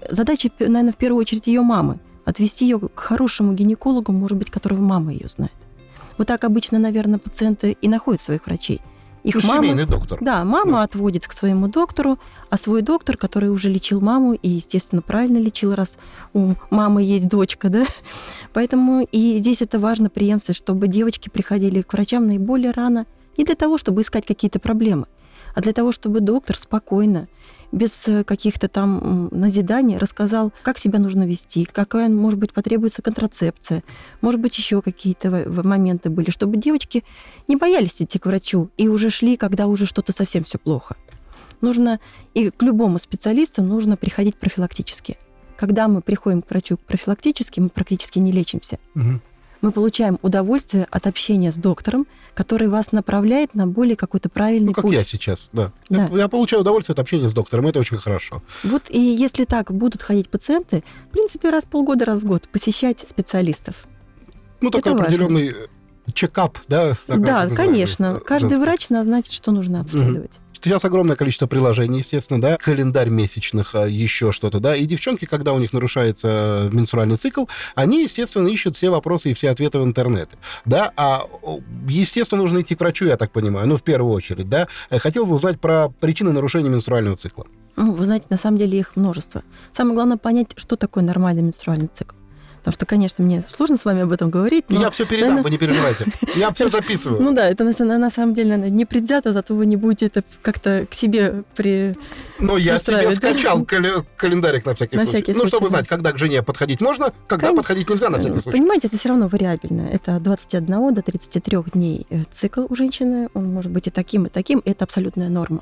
задача, 0.10 0.50
наверное, 0.60 0.94
в 0.94 0.98
первую 0.98 1.22
очередь 1.22 1.48
ее 1.48 1.62
мамы, 1.62 2.00
отвести 2.26 2.66
ее 2.66 2.80
к 2.80 3.00
хорошему 3.00 3.54
гинекологу, 3.54 4.12
может 4.12 4.38
быть, 4.38 4.50
которого 4.50 4.82
мама 4.82 5.14
ее 5.14 5.28
знает. 5.28 5.54
Вот 6.18 6.28
так 6.28 6.44
обычно, 6.44 6.80
наверное, 6.80 7.20
пациенты 7.20 7.78
и 7.82 7.88
находят 7.88 8.22
своих 8.22 8.46
врачей– 8.46 8.82
их 9.26 9.36
ну, 9.36 9.50
мама, 9.50 9.64
семейный 9.64 9.86
доктор. 9.88 10.20
Да, 10.22 10.44
мама 10.44 10.74
да. 10.74 10.84
отводит 10.84 11.28
к 11.28 11.34
своему 11.34 11.68
доктору, 11.68 12.20
а 12.52 12.58
свой 12.58 12.84
доктор, 12.84 13.18
который 13.18 13.50
уже 13.50 13.70
лечил 13.70 14.00
маму 14.00 14.34
и, 14.34 14.50
естественно, 14.50 15.02
правильно 15.02 15.40
лечил, 15.40 15.74
раз 15.74 15.98
у 16.34 16.54
мамы 16.70 17.02
есть 17.02 17.28
дочка, 17.28 17.70
да. 17.70 17.86
Поэтому 18.54 19.08
и 19.12 19.38
здесь 19.40 19.64
это 19.64 19.80
важно 19.80 20.12
преемственность, 20.12 20.60
чтобы 20.60 20.88
девочки 20.88 21.30
приходили 21.30 21.82
к 21.82 21.92
врачам 21.94 22.28
наиболее 22.28 22.70
рано, 22.70 23.08
не 23.36 23.44
для 23.44 23.56
того, 23.56 23.80
чтобы 23.80 24.04
искать 24.04 24.28
какие-то 24.28 24.60
проблемы, 24.60 25.08
а 25.56 25.62
для 25.62 25.74
того, 25.74 25.92
чтобы 25.92 26.20
доктор 26.20 26.56
спокойно 26.56 27.28
без 27.76 28.08
э, 28.08 28.24
каких-то 28.24 28.68
там 28.68 29.28
назиданий 29.32 29.98
рассказал, 29.98 30.54
как 30.64 30.80
себя 30.80 30.98
нужно 30.98 31.28
вести, 31.28 31.66
какая, 31.66 32.08
может 32.10 32.40
быть, 32.40 32.54
потребуется 32.54 33.02
контрацепция, 33.02 33.84
может 34.22 34.40
быть, 34.40 34.58
еще 34.58 34.82
какие-то 34.82 35.30
моменты 35.64 36.10
были, 36.10 36.32
чтобы 36.32 36.58
девочки 36.58 37.04
не 37.48 37.58
боялись 37.58 38.02
идти 38.02 38.18
к 38.18 38.26
врачу 38.26 38.70
и 38.78 38.88
уже 38.88 39.10
шли, 39.10 39.36
когда 39.36 39.68
уже 39.68 39.86
что-то 39.86 40.14
совсем 40.14 40.46
все 40.46 40.58
плохо. 40.58 40.96
Нужно, 41.60 42.00
и 42.34 42.50
к 42.50 42.64
любому 42.64 42.98
специалисту 42.98 43.62
нужно 43.62 43.98
приходить 43.98 44.36
профилактически. 44.36 45.18
Когда 45.58 45.88
мы 45.88 46.02
приходим 46.02 46.42
к 46.42 46.50
врачу 46.50 46.78
профилактически, 46.78 47.60
мы 47.60 47.70
практически 47.70 48.20
не 48.20 48.32
лечимся. 48.32 48.80
Угу 48.96 49.22
мы 49.66 49.72
получаем 49.72 50.20
удовольствие 50.22 50.86
от 50.92 51.08
общения 51.08 51.52
с 51.52 51.56
доктором, 51.56 52.06
который 52.36 52.68
вас 52.68 52.92
направляет 52.92 53.56
на 53.56 53.66
более 53.66 53.96
какой-то 53.96 54.30
правильный 54.30 54.68
ну, 54.68 54.74
как 54.74 54.84
путь. 54.84 54.94
я 54.94 55.04
сейчас, 55.04 55.50
да. 55.54 55.72
да. 55.90 56.08
Я, 56.12 56.20
я 56.20 56.28
получаю 56.28 56.62
удовольствие 56.62 56.94
от 56.94 57.00
общения 57.00 57.28
с 57.28 57.34
доктором, 57.34 57.66
это 57.66 57.80
очень 57.80 57.98
хорошо. 57.98 58.44
Вот 58.64 58.84
и 58.90 59.00
если 59.00 59.46
так 59.46 59.72
будут 59.72 60.04
ходить 60.04 60.30
пациенты, 60.30 60.84
в 61.10 61.14
принципе, 61.14 61.50
раз 61.50 61.64
в 61.64 61.68
полгода, 61.68 62.06
раз 62.06 62.20
в 62.20 62.28
год 62.28 62.48
посещать 62.48 63.00
специалистов. 63.10 63.74
Ну, 64.62 64.70
такой 64.70 64.94
это 64.94 65.02
определенный 65.02 65.54
важно. 65.54 65.68
чекап, 66.14 66.60
да? 66.68 66.94
Да, 67.08 67.50
конечно. 67.50 68.20
Каждый 68.20 68.50
женский. 68.50 68.62
врач 68.62 68.90
назначит, 68.90 69.34
что 69.34 69.52
нужно 69.52 69.82
обследовать. 69.82 70.36
Угу. 70.36 70.45
Сейчас 70.62 70.86
огромное 70.86 71.16
количество 71.16 71.48
приложений, 71.48 72.00
естественно, 72.00 72.42
да, 72.42 72.58
календарь 72.58 73.10
месячных, 73.10 73.76
а, 73.76 73.88
еще 73.88 74.32
что-то, 74.32 74.60
да, 74.60 74.76
и 74.76 74.86
девчонки, 74.86 75.26
когда 75.26 75.54
у 75.54 75.60
них 75.60 75.74
нарушается 75.74 76.70
менструальный 76.72 77.18
цикл, 77.18 77.46
они, 77.76 78.04
естественно, 78.04 78.48
ищут 78.48 78.76
все 78.76 78.90
вопросы 78.90 79.32
и 79.32 79.34
все 79.34 79.50
ответы 79.50 79.80
в 79.80 79.84
интернете, 79.84 80.38
да, 80.66 80.92
а, 80.96 81.28
естественно, 81.88 82.42
нужно 82.42 82.62
идти 82.62 82.76
к 82.76 82.80
врачу, 82.80 83.06
я 83.06 83.18
так 83.18 83.32
понимаю, 83.32 83.68
ну, 83.68 83.78
в 83.78 83.84
первую 83.84 84.14
очередь, 84.14 84.50
да. 84.50 84.68
Э, 84.90 85.00
хотел 85.00 85.26
бы 85.26 85.36
узнать 85.36 85.60
про 85.60 85.90
причины 86.00 86.32
нарушения 86.32 86.70
менструального 86.70 87.16
цикла. 87.16 87.46
Ну, 87.76 87.92
вы 87.92 88.06
знаете, 88.06 88.26
на 88.30 88.38
самом 88.38 88.58
деле 88.58 88.80
их 88.80 88.96
множество. 88.96 89.44
Самое 89.76 89.96
главное 89.96 90.18
понять, 90.18 90.52
что 90.56 90.78
такое 90.78 91.04
нормальный 91.04 91.42
менструальный 91.42 91.88
цикл. 91.88 92.16
Потому 92.66 92.74
что, 92.74 92.86
конечно, 92.88 93.24
мне 93.24 93.44
сложно 93.48 93.78
с 93.78 93.86
вами 93.86 94.02
об 94.02 94.12
этом 94.12 94.32
говорить. 94.32 94.66
Но, 94.70 94.82
Я 94.82 94.90
все 94.90 95.06
передам, 95.06 95.36
наверное... 95.36 95.44
вы 95.44 95.50
не 95.52 95.58
переживайте. 95.60 96.06
Я 96.36 96.52
все 96.52 96.68
записываю. 96.70 97.22
Ну 97.22 97.32
да, 97.32 97.48
это 97.48 97.64
на, 97.64 98.10
самом 98.10 98.34
деле 98.34 98.50
наверное, 98.50 98.76
не 98.76 98.86
предвзято, 98.86 99.34
зато 99.34 99.54
вы 99.54 99.68
не 99.68 99.76
будете 99.76 100.08
это 100.08 100.24
как-то 100.42 100.88
к 100.90 100.96
себе 100.96 101.44
при... 101.56 101.94
Ну, 102.40 102.58
я 102.58 102.80
себе 102.80 103.14
скачал 103.14 103.64
кал- 103.66 104.04
календарик 104.18 104.66
на 104.66 104.74
всякий 104.74 104.98
на 104.98 105.06
случай. 105.06 105.34
Ну, 105.36 105.46
чтобы 105.46 105.70
знать, 105.70 105.88
когда 105.88 106.12
к 106.12 106.18
жене 106.18 106.42
подходить 106.42 106.82
можно, 106.82 107.14
когда 107.28 107.54
подходить 107.54 107.88
нельзя 107.88 108.10
на 108.10 108.18
всякий 108.18 108.42
случай. 108.42 108.58
Понимаете, 108.58 108.88
это 108.88 108.98
все 108.98 109.10
равно 109.10 109.28
вариабельно. 109.28 109.88
Это 109.88 110.16
от 110.16 110.24
21 110.24 110.92
до 110.92 111.04
33 111.04 111.58
дней 111.72 112.08
э, 112.10 112.24
цикл 112.34 112.66
у 112.68 112.74
женщины. 112.74 113.30
Он 113.36 113.46
может 113.54 113.70
быть 113.70 113.86
и 113.86 113.92
таким, 113.92 114.26
и 114.26 114.30
таким. 114.30 114.64
Это 114.66 114.86
абсолютная 114.86 115.30
норма. 115.30 115.62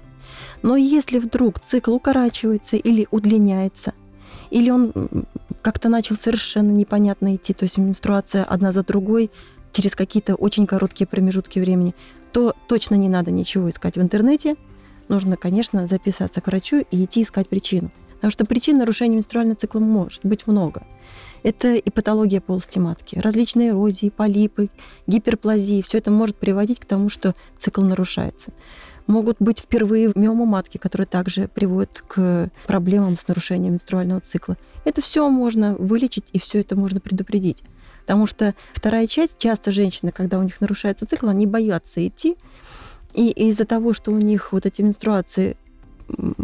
Но 0.62 0.78
если 0.78 1.20
вдруг 1.20 1.60
цикл 1.60 1.94
укорачивается 1.94 2.78
или 2.78 3.10
удлиняется, 3.12 3.94
или 4.54 4.70
он 4.70 4.94
как-то 5.64 5.90
начал 5.90 6.16
совершенно 6.16 6.70
непонятно 6.70 7.36
идти, 7.36 7.54
то 7.54 7.64
есть 7.64 7.80
менструация 7.80 8.44
одна 8.44 8.72
за 8.72 8.84
другой 8.84 9.32
через 9.72 9.96
какие-то 9.96 10.36
очень 10.36 10.68
короткие 10.68 11.08
промежутки 11.08 11.58
времени, 11.58 11.96
то 12.32 12.54
точно 12.68 12.94
не 12.94 13.10
надо 13.10 13.32
ничего 13.32 13.68
искать 13.72 13.96
в 13.96 14.02
интернете. 14.02 14.56
Нужно, 15.08 15.38
конечно, 15.38 15.88
записаться 15.88 16.40
к 16.40 16.46
врачу 16.46 16.86
и 16.92 17.04
идти 17.04 17.24
искать 17.24 17.50
причину. 17.50 17.92
Потому 18.14 18.30
что 18.30 18.46
причин 18.46 18.78
нарушения 18.78 19.16
менструального 19.16 19.56
цикла 19.56 19.80
может 19.80 20.24
быть 20.24 20.46
много. 20.46 20.84
Это 21.42 21.74
и 21.74 21.90
патология 21.90 22.40
полости 22.40 22.78
матки, 22.78 23.18
различные 23.18 23.70
эрозии, 23.70 24.10
полипы, 24.10 24.70
гиперплазии. 25.08 25.82
Все 25.82 25.98
это 25.98 26.12
может 26.12 26.36
приводить 26.36 26.80
к 26.80 26.86
тому, 26.86 27.10
что 27.10 27.34
цикл 27.58 27.82
нарушается 27.82 28.54
могут 29.08 29.38
быть 29.40 29.60
впервые 29.60 30.12
миома 30.16 30.46
матки, 30.46 30.78
которые 30.78 31.08
также 31.08 31.48
приводят 31.48 32.04
к 32.08 32.50
проблемам 32.68 33.18
с 33.18 33.28
нарушением 33.28 33.74
менструального 33.74 34.22
цикла. 34.22 34.58
Это 34.86 35.02
все 35.02 35.30
можно 35.30 35.76
вылечить 35.76 36.26
и 36.34 36.40
все 36.40 36.62
это 36.62 36.76
можно 36.76 37.00
предупредить. 37.00 37.64
Потому 38.02 38.28
что 38.28 38.54
вторая 38.74 39.08
часть, 39.08 39.38
часто 39.38 39.72
женщины, 39.72 40.12
когда 40.12 40.38
у 40.38 40.44
них 40.44 40.60
нарушается 40.60 41.06
цикл, 41.06 41.28
они 41.28 41.48
боятся 41.48 42.06
идти. 42.06 42.36
И 43.14 43.30
из-за 43.30 43.66
того, 43.66 43.94
что 43.94 44.12
у 44.12 44.18
них 44.18 44.52
вот 44.52 44.66
эти 44.66 44.82
менструации, 44.82 45.56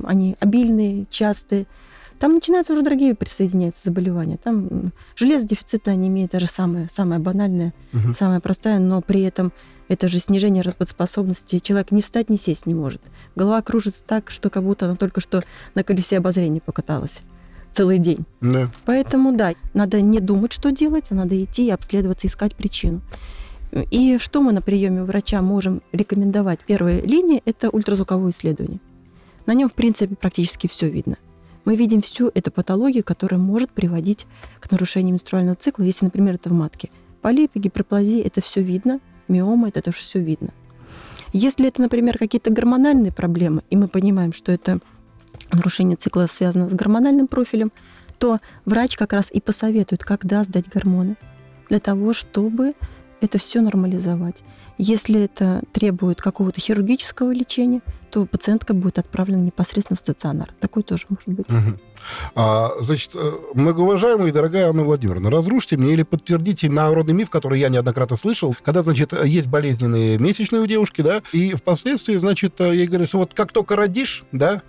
они 0.04 0.38
обильные, 0.40 1.06
частые, 1.10 1.66
там 2.20 2.34
начинаются 2.34 2.74
уже 2.74 2.82
другие 2.82 3.16
присоединяются 3.16 3.82
заболевания. 3.86 4.38
Там 4.38 4.92
железодефицитная 5.16 5.96
анемия, 5.96 6.26
это 6.26 6.40
же 6.40 6.48
самое, 6.48 6.88
самое 6.92 7.20
банальное, 7.20 7.74
угу. 7.94 8.14
самое 8.18 8.42
простое, 8.42 8.80
но 8.80 9.02
при 9.02 9.22
этом 9.22 9.52
это 9.90 10.08
же 10.08 10.20
снижение 10.20 10.64
работоспособности. 10.64 11.60
Человек 11.60 11.92
ни 11.92 12.02
встать, 12.02 12.30
ни 12.30 12.38
сесть 12.38 12.66
не 12.66 12.74
может. 12.74 13.02
Голова 13.36 13.62
кружится 13.62 14.04
так, 14.06 14.32
что 14.32 14.50
как 14.50 14.64
будто 14.64 14.86
она 14.86 14.96
только 14.96 15.20
что 15.20 15.44
на 15.76 15.84
колесе 15.84 16.18
обозрения 16.18 16.62
покаталась 16.62 17.22
целый 17.72 18.00
день. 18.00 18.26
Да. 18.42 18.72
Поэтому, 18.86 19.36
да, 19.36 19.54
надо 19.74 20.02
не 20.02 20.20
думать, 20.20 20.54
что 20.54 20.72
делать, 20.72 21.06
а 21.10 21.16
надо 21.16 21.42
идти 21.44 21.68
и 21.68 21.72
обследоваться, 21.72 22.28
искать 22.28 22.56
причину. 22.56 23.02
И 23.92 24.18
что 24.18 24.42
мы 24.42 24.52
на 24.52 24.62
приеме 24.62 25.04
у 25.04 25.06
врача 25.06 25.42
можем 25.42 25.82
рекомендовать? 25.92 26.60
Первая 26.66 27.02
линия– 27.02 27.42
это 27.46 27.70
ультразвуковое 27.70 28.32
исследование. 28.32 28.80
На 29.46 29.54
нем, 29.54 29.70
в 29.70 29.74
принципе, 29.74 30.16
практически 30.16 30.68
все 30.68 30.90
видно. 30.90 31.18
Мы 31.66 31.76
видим 31.76 32.02
всю 32.02 32.32
эту 32.34 32.52
патологию, 32.52 33.04
которая 33.04 33.40
может 33.40 33.70
приводить 33.70 34.26
к 34.60 34.72
нарушению 34.72 35.14
менструального 35.14 35.56
цикла, 35.56 35.84
если, 35.84 36.06
например, 36.06 36.36
это 36.36 36.50
в 36.50 36.54
матке. 36.54 36.90
Полипы, 37.22 37.60
гиперплазия– 37.60 38.24
это 38.26 38.42
все 38.42 38.62
видно 38.62 39.00
миома, 39.30 39.70
это 39.70 39.82
тоже 39.82 39.98
все 39.98 40.20
видно. 40.20 40.50
Если 41.32 41.68
это, 41.68 41.82
например, 41.82 42.18
какие-то 42.18 42.50
гормональные 42.50 43.12
проблемы, 43.12 43.64
и 43.70 43.76
мы 43.76 43.88
понимаем, 43.88 44.34
что 44.34 44.52
это 44.52 44.80
нарушение 45.52 45.96
цикла 45.96 46.28
связано 46.30 46.70
с 46.70 46.74
гормональным 46.74 47.28
профилем, 47.28 47.72
то 48.18 48.40
врач 48.66 48.98
как 48.98 49.14
раз 49.14 49.30
и 49.32 49.40
посоветует, 49.40 50.04
когда 50.04 50.44
сдать 50.44 50.68
гормоны, 50.68 51.16
для 51.70 51.80
того, 51.80 52.14
чтобы 52.14 52.74
это 53.22 53.38
все 53.38 53.62
нормализовать. 53.62 54.44
Если 54.78 55.22
это 55.22 55.62
требует 55.74 56.22
какого-то 56.22 56.60
хирургического 56.62 57.32
лечения, 57.32 57.82
то 58.12 58.26
пациентка 58.26 58.74
будет 58.74 58.98
отправлена 58.98 59.42
непосредственно 59.42 59.98
в 59.98 60.00
стационар. 60.00 60.54
Такой 60.60 60.84
тоже 60.84 61.06
может 61.10 61.28
быть. 61.28 61.50
Угу. 61.50 61.80
А, 62.36 62.72
значит, 62.80 63.12
э, 63.14 63.32
многоуважаемая 63.54 64.30
и 64.30 64.32
дорогая 64.32 64.70
Анна 64.70 64.84
Владимировна, 64.84 65.30
разрушьте 65.30 65.78
мне 65.78 65.94
или 65.94 66.04
подтвердите 66.04 66.70
народный 66.70 67.14
миф, 67.14 67.30
который 67.30 67.60
я 67.60 67.70
неоднократно 67.70 68.18
слышал, 68.18 68.56
когда, 68.64 68.84
значит, 68.84 69.14
есть 69.26 69.48
болезненные 69.48 70.18
месячные 70.18 70.62
у 70.62 70.66
девушки, 70.66 71.02
да, 71.02 71.22
и 71.32 71.54
впоследствии, 71.54 72.16
значит, 72.16 72.60
э, 72.60 72.76
ей 72.76 72.88
говорят, 72.88 73.10
что 73.10 73.20
вот 73.20 73.34
как 73.34 73.52
только 73.52 73.76
родишь, 73.76 74.24
да, 74.32 74.62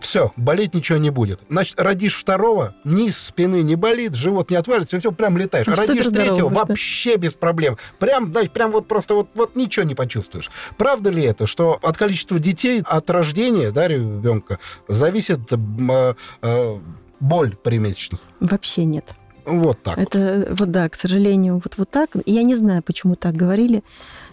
все, 0.00 0.32
болеть 0.36 0.74
ничего 0.74 0.98
не 0.98 1.10
будет. 1.10 1.40
Значит, 1.48 1.80
родишь 1.80 2.16
второго, 2.16 2.74
низ 2.84 3.16
спины 3.16 3.62
не 3.62 3.76
болит, 3.76 4.14
живот 4.14 4.50
не 4.50 4.56
отвалится, 4.56 4.98
все, 4.98 5.12
прям 5.12 5.36
летаешь. 5.36 5.68
А 5.68 5.76
родишь 5.76 6.06
третьего, 6.08 6.48
вообще 6.48 7.16
без 7.16 7.34
проблем. 7.34 7.76
Прям, 7.98 8.32
значит, 8.32 8.52
прям 8.52 8.72
вот 8.72 8.88
просто 8.88 9.14
вот, 9.14 9.28
вот 9.34 9.56
ничего 9.56 9.84
не 9.84 9.94
почувствуешь. 9.94 10.50
Правда 10.76 11.10
ли 11.10 11.22
это, 11.22 11.46
что 11.46 11.78
от 11.82 11.96
количества 11.96 12.38
детей, 12.38 12.82
от 12.84 13.08
рождения, 13.10 13.70
да, 13.70 13.88
ребенка, 13.88 14.58
зависит 14.88 15.40
э, 15.52 16.14
э, 16.42 16.78
боль 17.20 17.56
при 17.56 17.78
месячных? 17.78 18.20
Вообще 18.40 18.84
нет. 18.84 19.14
Вот 19.44 19.82
так. 19.82 19.98
Это 19.98 20.48
вот 20.50 20.70
да, 20.70 20.88
к 20.88 20.94
сожалению, 20.94 21.60
вот 21.62 21.74
вот 21.76 21.90
так. 21.90 22.10
Я 22.26 22.42
не 22.42 22.56
знаю, 22.56 22.82
почему 22.82 23.14
так 23.14 23.34
говорили. 23.34 23.82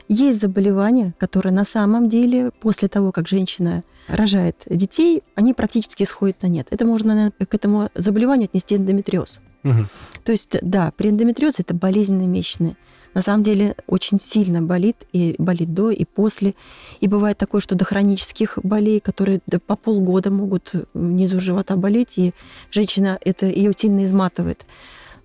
Есть 0.07 0.41
заболевания, 0.41 1.13
которые 1.17 1.53
на 1.53 1.65
самом 1.65 2.07
деле 2.07 2.51
после 2.61 2.87
того, 2.87 3.11
как 3.11 3.27
женщина 3.27 3.83
рожает 4.07 4.63
детей, 4.65 5.23
они 5.35 5.53
практически 5.53 6.03
сходят 6.03 6.41
на 6.41 6.47
нет. 6.47 6.67
Это 6.69 6.85
можно 6.85 7.31
к 7.37 7.53
этому 7.53 7.89
заболеванию 7.95 8.45
отнести 8.45 8.75
эндометриоз. 8.75 9.39
Угу. 9.63 9.85
То 10.23 10.31
есть, 10.31 10.57
да, 10.61 10.91
при 10.95 11.09
эндометриозе 11.09 11.57
это 11.59 11.73
болезненные 11.73 12.27
месячные. 12.27 12.75
На 13.13 13.23
самом 13.23 13.43
деле 13.43 13.75
очень 13.87 14.19
сильно 14.21 14.61
болит, 14.61 14.97
и 15.11 15.33
болит 15.39 15.73
до, 15.73 15.89
и 15.89 16.05
после. 16.05 16.53
И 16.99 17.07
бывает 17.07 17.37
такое, 17.37 17.61
что 17.61 17.73
до 17.73 17.83
хронических 17.83 18.59
болей, 18.61 18.99
которые 18.99 19.39
по 19.65 19.75
полгода 19.75 20.29
могут 20.29 20.71
внизу 20.93 21.39
живота 21.39 21.75
болеть, 21.77 22.17
и 22.17 22.33
женщина 22.69 23.17
это 23.25 23.47
ее 23.47 23.71
сильно 23.75 24.05
изматывает. 24.05 24.65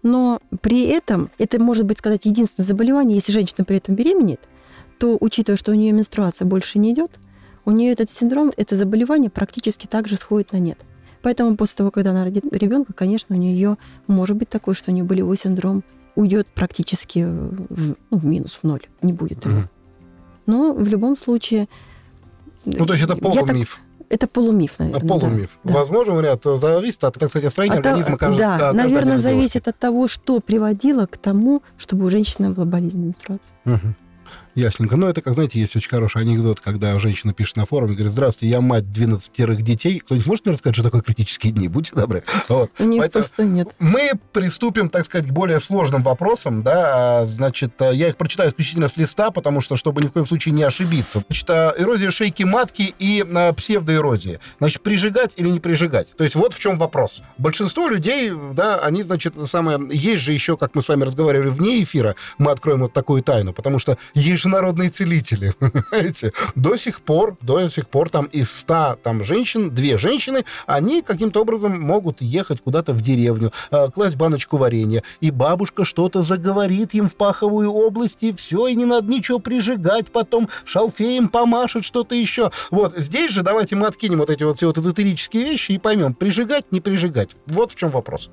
Но 0.02 0.40
при 0.62 0.86
этом 0.86 1.30
это 1.38 1.60
может 1.60 1.84
быть 1.84 1.98
сказать 1.98 2.24
единственное 2.24 2.66
заболевание, 2.66 3.16
если 3.16 3.30
женщина 3.32 3.64
при 3.64 3.76
этом 3.76 3.94
беременеет, 3.94 4.40
то 4.98 5.16
учитывая, 5.20 5.58
что 5.58 5.72
у 5.72 5.74
нее 5.74 5.92
менструация 5.92 6.46
больше 6.46 6.78
не 6.78 6.92
идет, 6.92 7.10
у 7.64 7.70
нее 7.70 7.92
этот 7.92 8.10
синдром, 8.10 8.52
это 8.56 8.76
заболевание 8.76 9.30
практически 9.30 9.86
также 9.86 10.16
сходит 10.16 10.52
на 10.52 10.58
нет. 10.58 10.78
Поэтому 11.22 11.56
после 11.56 11.76
того, 11.76 11.90
когда 11.90 12.10
она 12.10 12.24
родит 12.24 12.44
ребенка, 12.52 12.92
конечно, 12.92 13.36
у 13.36 13.38
нее 13.38 13.76
может 14.06 14.36
быть 14.36 14.48
такое, 14.48 14.74
что 14.74 14.90
у 14.90 14.94
нее 14.94 15.04
болевой 15.04 15.38
синдром 15.38 15.84
уйдет 16.14 16.48
практически 16.48 17.20
в, 17.24 17.96
ну, 18.10 18.18
в 18.18 18.24
минус, 18.24 18.58
в 18.60 18.66
ноль, 18.66 18.82
не 19.00 19.12
будет 19.12 19.44
его. 19.44 19.58
Угу. 19.58 19.68
Но 20.46 20.72
в 20.74 20.86
любом 20.86 21.16
случае... 21.16 21.68
Ну, 22.64 22.84
то 22.86 22.94
есть 22.94 23.04
это 23.04 23.16
полумиф. 23.16 23.80
Это 24.08 24.26
полумиф, 24.26 24.78
наверное. 24.78 25.08
Полумиф. 25.08 25.48
Да, 25.64 25.72
Возможно, 25.72 26.12
вариант 26.14 26.42
зависит 26.44 27.02
от, 27.04 27.14
так 27.14 27.30
сказать, 27.30 27.50
строения 27.50 27.78
от, 27.78 27.86
организма 27.86 28.18
каждого. 28.18 28.58
Да, 28.58 28.72
наверное, 28.72 29.18
зависит 29.18 29.68
от 29.68 29.78
того, 29.78 30.06
что 30.06 30.40
приводило 30.40 31.06
к 31.06 31.16
тому, 31.16 31.62
чтобы 31.78 32.04
у 32.04 32.10
женщины 32.10 32.50
была 32.50 32.66
болезнь 32.66 32.98
менструации. 32.98 33.54
Угу. 33.64 33.94
Ясненько. 34.54 34.96
Но 34.96 35.08
это, 35.08 35.22
как 35.22 35.34
знаете, 35.34 35.58
есть 35.58 35.74
очень 35.76 35.88
хороший 35.88 36.22
анекдот, 36.22 36.60
когда 36.60 36.98
женщина 36.98 37.32
пишет 37.32 37.56
на 37.56 37.64
форуме, 37.64 37.94
говорит, 37.94 38.12
здравствуйте, 38.12 38.50
я 38.50 38.60
мать 38.60 38.92
12 38.92 39.62
детей. 39.62 40.00
Кто-нибудь 40.00 40.26
может 40.26 40.44
мне 40.44 40.52
рассказать, 40.54 40.74
что 40.74 40.84
такое 40.84 41.00
критические 41.00 41.52
дни? 41.52 41.68
Будьте 41.68 41.94
добры. 41.94 42.22
Вот. 42.48 42.70
Нет, 42.78 43.12
просто 43.12 43.44
нет. 43.44 43.68
Мы 43.78 44.12
приступим, 44.32 44.90
так 44.90 45.04
сказать, 45.06 45.26
к 45.28 45.30
более 45.30 45.60
сложным 45.60 46.02
вопросам. 46.02 46.62
Да? 46.62 47.24
Значит, 47.26 47.80
а, 47.80 47.90
я 47.90 48.08
их 48.08 48.16
прочитаю 48.16 48.50
исключительно 48.50 48.88
с 48.88 48.96
листа, 48.96 49.30
потому 49.30 49.60
что, 49.60 49.76
чтобы 49.76 50.02
ни 50.02 50.06
в 50.06 50.12
коем 50.12 50.26
случае 50.26 50.52
не 50.52 50.62
ошибиться. 50.62 51.24
Значит, 51.26 51.50
а, 51.50 51.74
эрозия 51.78 52.10
шейки 52.10 52.42
матки 52.42 52.94
и 52.98 53.24
псевдоэрозия. 53.56 54.40
Значит, 54.58 54.82
прижигать 54.82 55.32
или 55.36 55.48
не 55.48 55.60
прижигать? 55.60 56.08
То 56.16 56.24
есть 56.24 56.36
вот 56.36 56.52
в 56.52 56.58
чем 56.58 56.78
вопрос. 56.78 57.22
Большинство 57.38 57.88
людей, 57.88 58.32
да, 58.52 58.80
они, 58.80 59.02
значит, 59.02 59.34
самое... 59.46 59.80
Есть 59.90 60.22
же 60.22 60.32
еще, 60.32 60.56
как 60.56 60.74
мы 60.74 60.82
с 60.82 60.88
вами 60.88 61.04
разговаривали 61.04 61.48
вне 61.48 61.82
эфира, 61.82 62.16
мы 62.38 62.50
откроем 62.50 62.80
вот 62.80 62.92
такую 62.92 63.22
тайну, 63.22 63.52
потому 63.52 63.78
что 63.78 63.96
есть 64.14 64.41
международные 64.44 64.90
целители, 64.90 65.54
понимаете? 65.58 66.32
До 66.54 66.76
сих 66.76 67.00
пор, 67.00 67.36
до 67.40 67.68
сих 67.68 67.88
пор 67.88 68.10
там 68.10 68.26
из 68.26 68.50
100 68.50 68.98
там 69.02 69.22
женщин, 69.24 69.74
две 69.74 69.96
женщины, 69.96 70.44
они 70.66 71.02
каким-то 71.02 71.40
образом 71.42 71.80
могут 71.80 72.20
ехать 72.20 72.60
куда-то 72.60 72.92
в 72.92 73.00
деревню, 73.00 73.52
э, 73.70 73.88
класть 73.90 74.16
баночку 74.16 74.56
варенья, 74.56 75.02
и 75.20 75.30
бабушка 75.30 75.84
что-то 75.84 76.22
заговорит 76.22 76.94
им 76.94 77.08
в 77.08 77.14
паховую 77.14 77.72
область, 77.72 78.22
и 78.22 78.32
все, 78.32 78.66
и 78.66 78.74
не 78.74 78.84
надо 78.84 79.10
ничего 79.10 79.38
прижигать 79.38 80.10
потом, 80.10 80.48
шалфеем 80.64 81.28
помашет 81.28 81.84
что-то 81.84 82.14
еще. 82.14 82.50
Вот, 82.70 82.96
здесь 82.96 83.32
же 83.32 83.42
давайте 83.42 83.76
мы 83.76 83.86
откинем 83.86 84.18
вот 84.18 84.30
эти 84.30 84.42
вот 84.42 84.56
все 84.56 84.66
вот 84.66 84.78
эзотерические 84.78 85.44
вещи 85.44 85.72
и 85.72 85.78
поймем, 85.78 86.14
прижигать, 86.14 86.70
не 86.72 86.80
прижигать. 86.80 87.30
Вот 87.46 87.72
в 87.72 87.76
чем 87.76 87.90
вопрос. 87.90 88.30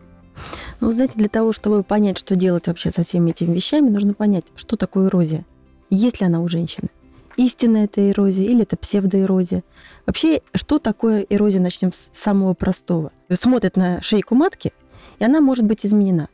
Ну, 0.80 0.92
знаете, 0.92 1.13
для 1.16 1.28
того, 1.28 1.51
чтобы 1.51 1.84
понять, 1.84 2.18
что 2.18 2.36
делать 2.36 2.68
вообще 2.68 2.92
со 2.92 3.04
всеми 3.04 3.32
этими 3.32 3.54
вещами, 3.54 3.89
нужно 3.89 4.13
понять, 4.13 4.46
что 4.56 4.78
такое 4.78 5.08
эрозия 5.08 5.46
есть 5.89 6.19
ли 6.19 6.27
она 6.27 6.41
у 6.41 6.48
женщины. 6.48 6.89
Истинная 7.38 7.86
это 7.86 8.10
эрозия 8.10 8.46
или 8.46 8.63
это 8.63 8.75
псевдоэрозия. 8.75 9.63
Вообще, 10.05 10.41
что 10.53 10.77
такое 10.79 11.25
эрозия, 11.29 11.62
начнем 11.62 11.93
с 11.93 12.10
самого 12.12 12.53
простого. 12.53 13.12
Смотрит 13.34 13.77
на 13.77 14.01
шейку 14.01 14.36
матки, 14.36 14.74
и 15.19 15.24
она 15.24 15.39
может 15.39 15.65
быть 15.65 15.86
изменена. 15.86 16.27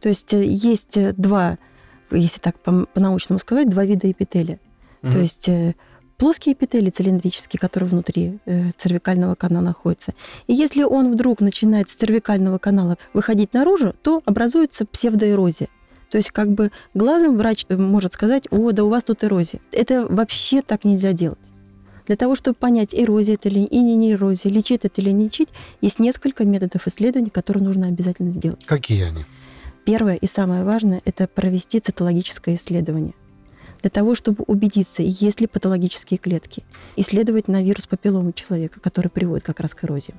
То 0.00 0.08
есть 0.08 0.34
э, 0.34 0.44
есть 0.44 0.96
э, 0.96 1.12
два, 1.16 1.58
если 2.10 2.40
так 2.40 2.58
по-научному 2.58 3.38
сказать, 3.38 3.70
два 3.70 3.84
вида 3.84 4.10
эпителия. 4.10 4.58
Угу. 5.02 5.12
То 5.12 5.18
есть 5.18 5.48
э, 5.48 5.74
плоский 6.16 6.52
эпителий 6.54 6.90
цилиндрический, 6.90 7.58
который 7.58 7.88
внутри 7.88 8.38
цервикального 8.78 9.36
канала 9.36 9.64
находится. 9.64 10.12
И 10.48 10.54
если 10.54 10.82
он 10.82 11.12
вдруг 11.12 11.40
начинает 11.40 11.88
с 11.88 11.94
цервикального 11.94 12.58
канала 12.58 12.98
выходить 13.12 13.54
наружу, 13.54 13.94
то 14.02 14.22
образуется 14.24 14.86
псевдоэрозия. 14.86 15.68
То 16.12 16.18
есть 16.18 16.30
как 16.30 16.52
бы 16.52 16.70
глазом 16.92 17.38
врач 17.38 17.64
может 17.70 18.12
сказать, 18.12 18.44
о, 18.50 18.72
да 18.72 18.84
у 18.84 18.90
вас 18.90 19.04
тут 19.04 19.24
эрозия. 19.24 19.62
Это 19.72 20.06
вообще 20.06 20.60
так 20.60 20.84
нельзя 20.84 21.14
делать. 21.14 21.38
Для 22.06 22.16
того, 22.16 22.34
чтобы 22.34 22.54
понять, 22.54 22.90
эрозия 22.92 23.36
это 23.36 23.48
или 23.48 23.60
не, 23.60 23.96
не 23.96 24.12
эрозия, 24.12 24.52
лечить 24.52 24.84
это 24.84 25.00
или 25.00 25.10
не 25.10 25.24
лечить, 25.24 25.48
есть 25.80 25.98
несколько 25.98 26.44
методов 26.44 26.86
исследований, 26.86 27.30
которые 27.30 27.64
нужно 27.64 27.86
обязательно 27.86 28.30
сделать. 28.30 28.62
Какие 28.66 29.04
они? 29.04 29.24
Первое 29.86 30.16
и 30.16 30.26
самое 30.26 30.64
важное– 30.64 31.00
это 31.06 31.26
провести 31.26 31.80
цитологическое 31.80 32.56
исследование. 32.56 33.14
Для 33.80 33.88
того, 33.88 34.14
чтобы 34.14 34.44
убедиться, 34.46 35.02
есть 35.02 35.40
ли 35.40 35.46
патологические 35.46 36.18
клетки, 36.18 36.62
исследовать 36.96 37.48
на 37.48 37.62
вирус 37.62 37.86
папилломы 37.86 38.34
человека, 38.34 38.80
который 38.80 39.08
приводит 39.08 39.46
как 39.46 39.60
раз 39.60 39.72
к 39.72 39.82
эрозии. 39.84 40.14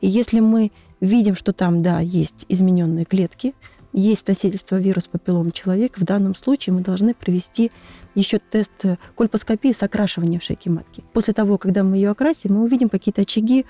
И 0.00 0.08
если 0.08 0.40
мы 0.40 0.72
видим, 1.00 1.36
что 1.36 1.52
там, 1.52 1.80
да, 1.80 2.00
есть 2.00 2.44
измененные 2.48 3.04
клетки, 3.04 3.54
есть 3.92 4.28
носительство 4.28 4.76
вируса 4.76 5.08
папиллома 5.10 5.50
человека, 5.50 6.00
в 6.00 6.04
данном 6.04 6.34
случае 6.34 6.74
мы 6.74 6.82
должны 6.82 7.14
провести 7.14 7.70
еще 8.14 8.38
тест 8.38 8.72
кольпоскопии 9.16 9.72
с 9.72 9.82
окрашиванием 9.82 10.40
шейки 10.40 10.68
матки. 10.68 11.02
После 11.12 11.34
того, 11.34 11.58
когда 11.58 11.84
мы 11.84 11.96
ее 11.96 12.10
окрасим, 12.10 12.54
мы 12.54 12.64
увидим 12.64 12.88
какие-то 12.88 13.22
очаги 13.22 13.64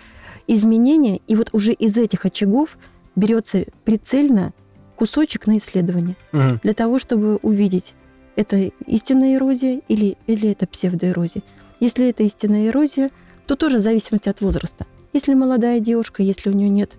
изменения, 0.47 1.21
и 1.27 1.37
вот 1.37 1.51
уже 1.53 1.73
из 1.73 1.97
этих 1.97 2.25
очагов 2.25 2.79
берется 3.15 3.67
прицельно 3.85 4.53
кусочек 4.97 5.47
на 5.47 5.59
исследование 5.59 6.17
угу. 6.33 6.59
для 6.63 6.75
того, 6.75 6.99
чтобы 6.99 7.37
увидеть, 7.37 7.95
это 8.37 8.71
истинная 8.87 9.35
эрозия 9.35 9.81
или, 9.89 10.17
или 10.27 10.51
это 10.51 10.67
псевдоэрозия. 10.67 11.43
Если 11.81 12.09
это 12.09 12.23
истинная 12.23 12.69
эрозия, 12.69 13.11
то 13.47 13.57
тоже 13.57 13.79
в 13.79 13.81
зависимости 13.81 14.29
от 14.29 14.41
возраста. 14.41 14.87
Если 15.13 15.35
молодая 15.35 15.81
девушка, 15.81 16.23
если 16.23 16.51
у 16.51 16.53
нее 16.53 16.69
нет 16.69 16.93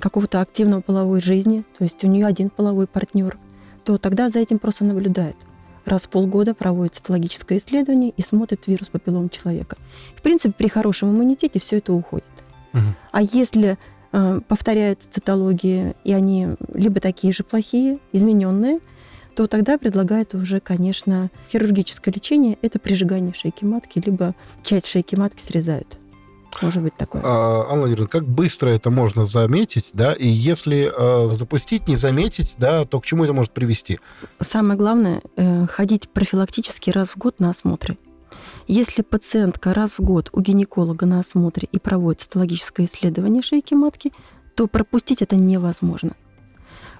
какого-то 0.00 0.40
активного 0.40 0.80
половой 0.80 1.20
жизни, 1.20 1.64
то 1.76 1.84
есть 1.84 2.02
у 2.04 2.06
нее 2.06 2.26
один 2.26 2.50
половой 2.50 2.86
партнер, 2.86 3.36
то 3.84 3.98
тогда 3.98 4.30
за 4.30 4.38
этим 4.38 4.58
просто 4.58 4.84
наблюдают. 4.84 5.36
Раз 5.84 6.06
в 6.06 6.08
полгода 6.08 6.54
проводится 6.54 7.00
цитологическое 7.00 7.58
исследование 7.58 8.12
и 8.16 8.22
смотрит 8.22 8.66
вирус 8.66 8.88
папиллом 8.88 9.28
человека. 9.28 9.76
В 10.16 10.22
принципе, 10.22 10.54
при 10.56 10.68
хорошем 10.68 11.12
иммунитете 11.12 11.58
все 11.58 11.78
это 11.78 11.92
уходит. 11.92 12.24
Угу. 12.72 12.82
А 13.12 13.22
если 13.22 13.76
э, 14.12 14.40
повторяются 14.48 15.10
цитологии, 15.10 15.94
и 16.04 16.12
они 16.12 16.48
либо 16.72 17.00
такие 17.00 17.32
же 17.32 17.42
плохие, 17.42 17.98
измененные, 18.12 18.78
то 19.34 19.46
тогда 19.46 19.76
предлагают 19.76 20.34
уже, 20.34 20.60
конечно, 20.60 21.30
хирургическое 21.50 22.14
лечение. 22.14 22.56
Это 22.62 22.78
прижигание 22.78 23.34
шейки 23.34 23.64
матки, 23.64 24.00
либо 24.04 24.34
часть 24.62 24.86
шейки 24.86 25.16
матки 25.16 25.42
срезают. 25.42 25.98
Может 26.62 26.82
быть 26.82 26.96
такое. 26.96 27.22
А, 27.24 27.66
Анна 27.68 27.80
Владимировна, 27.80 28.08
как 28.08 28.24
быстро 28.24 28.68
это 28.68 28.90
можно 28.90 29.26
заметить, 29.26 29.90
да, 29.92 30.12
и 30.12 30.26
если 30.26 30.90
э, 30.94 31.30
запустить, 31.30 31.88
не 31.88 31.96
заметить, 31.96 32.54
да, 32.58 32.84
то 32.84 33.00
к 33.00 33.06
чему 33.06 33.24
это 33.24 33.32
может 33.32 33.52
привести? 33.52 33.98
Самое 34.40 34.78
главное 34.78 35.22
э, 35.36 35.66
ходить 35.66 36.08
профилактически 36.08 36.90
раз 36.90 37.10
в 37.10 37.18
год 37.18 37.40
на 37.40 37.50
осмотры. 37.50 37.98
Если 38.66 39.02
пациентка 39.02 39.74
раз 39.74 39.98
в 39.98 40.02
год 40.02 40.30
у 40.32 40.40
гинеколога 40.40 41.06
на 41.06 41.20
осмотре 41.20 41.68
и 41.70 41.78
проводит 41.78 42.22
цитологическое 42.22 42.86
исследование 42.86 43.42
шейки 43.42 43.74
матки, 43.74 44.12
то 44.54 44.66
пропустить 44.66 45.22
это 45.22 45.36
невозможно. 45.36 46.12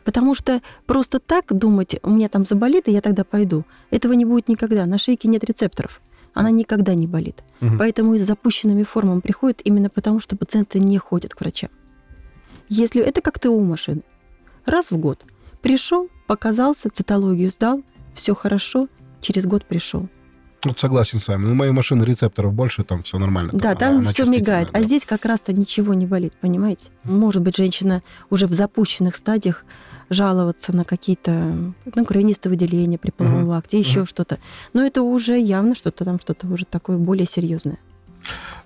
Потому 0.04 0.34
что 0.34 0.60
просто 0.84 1.18
так 1.18 1.46
думать, 1.48 1.96
у 2.02 2.10
меня 2.10 2.28
там 2.28 2.44
заболит, 2.44 2.88
и 2.88 2.92
я 2.92 3.00
тогда 3.00 3.24
пойду, 3.24 3.64
этого 3.90 4.12
не 4.12 4.26
будет 4.26 4.48
никогда. 4.48 4.84
На 4.84 4.98
шейке 4.98 5.28
нет 5.28 5.44
рецепторов 5.44 6.02
она 6.34 6.50
никогда 6.50 6.94
не 6.94 7.06
болит. 7.06 7.42
Угу. 7.60 7.78
Поэтому 7.78 8.14
и 8.14 8.18
с 8.18 8.26
запущенными 8.26 8.82
формами 8.82 9.20
приходит 9.20 9.60
именно 9.64 9.88
потому, 9.88 10.20
что 10.20 10.36
пациенты 10.36 10.78
не 10.78 10.98
ходят 10.98 11.34
к 11.34 11.40
врачам. 11.40 11.70
Если 12.68 13.02
это 13.02 13.20
как 13.20 13.38
ТО 13.38 13.58
машины. 13.60 14.02
Раз 14.66 14.90
в 14.90 14.96
год 14.96 15.24
пришел, 15.62 16.08
показался, 16.26 16.90
цитологию 16.90 17.50
сдал, 17.50 17.82
все 18.14 18.34
хорошо, 18.34 18.88
через 19.20 19.46
год 19.46 19.64
пришел. 19.64 20.08
Вот 20.64 20.78
согласен 20.78 21.20
с 21.20 21.28
вами. 21.28 21.50
У 21.50 21.54
моей 21.54 21.72
машины 21.72 22.04
рецепторов 22.04 22.54
больше, 22.54 22.84
там 22.84 23.02
все 23.02 23.18
нормально. 23.18 23.50
Да, 23.52 23.74
там, 23.74 24.02
там 24.02 24.12
все 24.12 24.24
мигает. 24.24 24.70
Да. 24.72 24.78
А 24.78 24.82
здесь 24.82 25.04
как 25.04 25.26
раз-то 25.26 25.52
ничего 25.52 25.92
не 25.92 26.06
болит, 26.06 26.32
понимаете? 26.40 26.88
Может 27.04 27.42
быть, 27.42 27.56
женщина 27.56 28.02
уже 28.30 28.46
в 28.46 28.54
запущенных 28.54 29.16
стадиях 29.16 29.64
жаловаться 30.10 30.74
на 30.74 30.84
какие-то 30.84 31.54
ну, 31.94 32.04
кровянистые 32.04 32.50
выделения 32.50 32.98
при 32.98 33.10
половом 33.10 33.50
uh-huh. 33.50 33.58
акте, 33.58 33.78
еще 33.78 34.00
uh-huh. 34.00 34.08
что-то. 34.08 34.38
Но 34.72 34.84
это 34.84 35.02
уже 35.02 35.38
явно 35.38 35.74
что-то 35.74 36.04
там, 36.04 36.18
что-то 36.20 36.46
уже 36.46 36.64
такое 36.64 36.98
более 36.98 37.26
серьезное. 37.26 37.78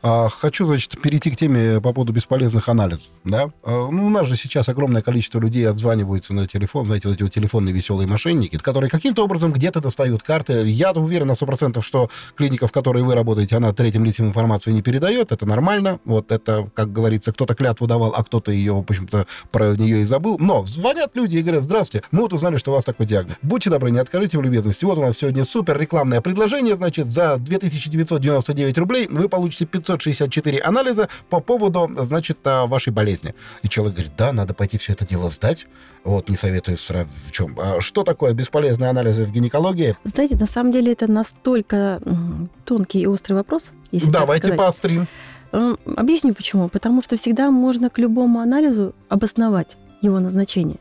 А, 0.02 0.28
хочу, 0.28 0.64
значит, 0.66 1.00
перейти 1.00 1.30
к 1.30 1.36
теме 1.36 1.80
по 1.80 1.92
поводу 1.92 2.12
бесполезных 2.12 2.68
анализов. 2.68 3.06
Да? 3.24 3.50
А, 3.64 3.88
ну, 3.90 4.06
у 4.06 4.10
нас 4.10 4.26
же 4.26 4.36
сейчас 4.36 4.68
огромное 4.68 5.02
количество 5.02 5.40
людей 5.40 5.68
отзваниваются 5.68 6.32
на 6.32 6.46
телефон, 6.46 6.86
знаете, 6.86 7.10
эти 7.10 7.22
вот 7.22 7.32
телефонные 7.32 7.74
веселые 7.74 8.06
мошенники, 8.06 8.56
которые 8.58 8.90
каким-то 8.90 9.24
образом 9.24 9.52
где-то 9.52 9.80
достают 9.80 10.22
карты. 10.22 10.68
Я 10.68 10.92
уверен 10.92 11.26
на 11.26 11.32
100%, 11.32 11.82
что 11.82 12.10
клиника, 12.36 12.68
в 12.68 12.72
которой 12.72 13.02
вы 13.02 13.14
работаете, 13.14 13.56
она 13.56 13.72
третьим 13.72 14.04
лицам 14.04 14.26
информацию 14.26 14.74
не 14.74 14.82
передает. 14.82 15.32
Это 15.32 15.46
нормально. 15.46 15.98
Вот 16.04 16.30
это, 16.30 16.70
как 16.74 16.92
говорится, 16.92 17.32
кто-то 17.32 17.54
клятву 17.54 17.86
давал, 17.86 18.12
а 18.16 18.22
кто-то 18.22 18.52
ее, 18.52 18.74
в 18.74 18.78
общем-то, 18.78 19.26
про 19.50 19.76
нее 19.76 20.02
и 20.02 20.04
забыл. 20.04 20.36
Но 20.38 20.64
звонят 20.64 21.10
люди 21.14 21.38
и 21.38 21.42
говорят, 21.42 21.64
здравствуйте, 21.64 22.06
мы 22.12 22.22
вот 22.22 22.32
узнали, 22.32 22.56
что 22.56 22.70
у 22.70 22.74
вас 22.74 22.84
такой 22.84 23.06
диагноз. 23.06 23.36
Будьте 23.42 23.70
добры, 23.70 23.90
не 23.90 23.98
откажите 23.98 24.38
в 24.38 24.42
любезности. 24.42 24.84
Вот 24.84 24.98
у 24.98 25.02
нас 25.02 25.18
сегодня 25.18 25.44
супер 25.44 25.78
рекламное 25.78 26.20
предложение, 26.20 26.76
значит, 26.76 27.10
за 27.10 27.36
2999 27.36 28.78
рублей 28.78 29.08
вы 29.08 29.28
получите 29.28 29.66
500 29.66 29.87
564 29.88 30.58
анализа 30.60 31.08
по 31.30 31.40
поводу, 31.40 31.90
значит, 32.04 32.38
а, 32.44 32.66
вашей 32.66 32.92
болезни. 32.92 33.34
И 33.62 33.68
человек 33.68 33.94
говорит, 33.94 34.12
да, 34.16 34.32
надо 34.32 34.54
пойти 34.54 34.76
все 34.76 34.92
это 34.92 35.06
дело 35.06 35.30
сдать. 35.30 35.66
Вот, 36.04 36.28
не 36.28 36.36
советую 36.36 36.76
сразу 36.76 37.10
в 37.26 37.32
чем. 37.32 37.58
А 37.58 37.80
что 37.80 38.04
такое 38.04 38.32
бесполезные 38.34 38.90
анализы 38.90 39.24
в 39.24 39.30
гинекологии? 39.30 39.96
Знаете, 40.04 40.36
на 40.36 40.46
самом 40.46 40.72
деле 40.72 40.92
это 40.92 41.10
настолько 41.10 42.00
тонкий 42.64 43.00
и 43.00 43.06
острый 43.06 43.34
вопрос. 43.34 43.70
Если 43.90 44.10
Давайте 44.10 44.52
поострим. 44.52 45.06
Объясню 45.52 46.34
почему. 46.34 46.68
Потому 46.68 47.02
что 47.02 47.16
всегда 47.16 47.50
можно 47.50 47.88
к 47.88 47.98
любому 47.98 48.40
анализу 48.40 48.94
обосновать 49.08 49.76
его 50.02 50.20
назначение. 50.20 50.78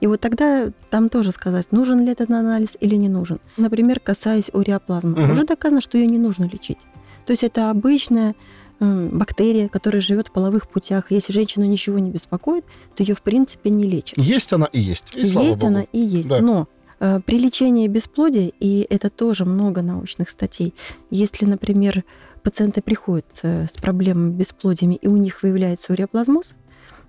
И 0.00 0.06
вот 0.06 0.20
тогда 0.20 0.70
там 0.90 1.08
тоже 1.08 1.32
сказать, 1.32 1.72
нужен 1.72 2.04
ли 2.04 2.12
этот 2.12 2.30
анализ 2.30 2.76
или 2.78 2.94
не 2.96 3.08
нужен. 3.08 3.40
Например, 3.56 4.00
касаясь 4.00 4.50
уреоплазмы. 4.52 5.12
Угу. 5.12 5.32
Уже 5.32 5.44
доказано, 5.44 5.80
что 5.80 5.96
ее 5.96 6.06
не 6.06 6.18
нужно 6.18 6.44
лечить. 6.44 6.78
То 7.26 7.32
есть 7.32 7.44
это 7.44 7.70
обычная 7.70 8.34
бактерия, 8.80 9.68
которая 9.68 10.00
живет 10.00 10.28
в 10.28 10.32
половых 10.32 10.68
путях. 10.68 11.10
Если 11.10 11.32
женщину 11.32 11.64
ничего 11.64 11.98
не 11.98 12.10
беспокоит, 12.10 12.64
то 12.94 13.02
ее 13.02 13.14
в 13.14 13.22
принципе 13.22 13.70
не 13.70 13.84
лечат. 13.84 14.18
Есть 14.18 14.52
она 14.52 14.66
и 14.66 14.80
есть. 14.80 15.14
И 15.14 15.20
есть 15.20 15.62
она 15.62 15.86
и 15.92 15.98
есть. 15.98 16.28
Да. 16.28 16.40
Но 16.40 16.68
э, 17.00 17.20
при 17.24 17.38
лечении 17.38 17.88
бесплодия, 17.88 18.52
и 18.60 18.86
это 18.90 19.10
тоже 19.10 19.44
много 19.44 19.80
научных 19.80 20.28
статей, 20.28 20.74
если, 21.10 21.46
например, 21.46 22.04
пациенты 22.42 22.82
приходят 22.82 23.26
э, 23.42 23.66
с 23.72 23.80
проблемами 23.80 24.32
бесплодиями, 24.32 24.96
и 24.96 25.06
у 25.06 25.16
них 25.16 25.42
выявляется 25.42 25.92
уреоплазмоз, 25.92 26.54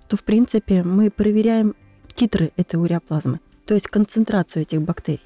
то, 0.08 0.16
в 0.16 0.22
принципе, 0.22 0.82
мы 0.82 1.10
проверяем 1.10 1.74
титры 2.14 2.52
этой 2.56 2.76
уреоплазмы, 2.76 3.40
то 3.66 3.74
есть 3.74 3.88
концентрацию 3.88 4.62
этих 4.62 4.80
бактерий. 4.80 5.20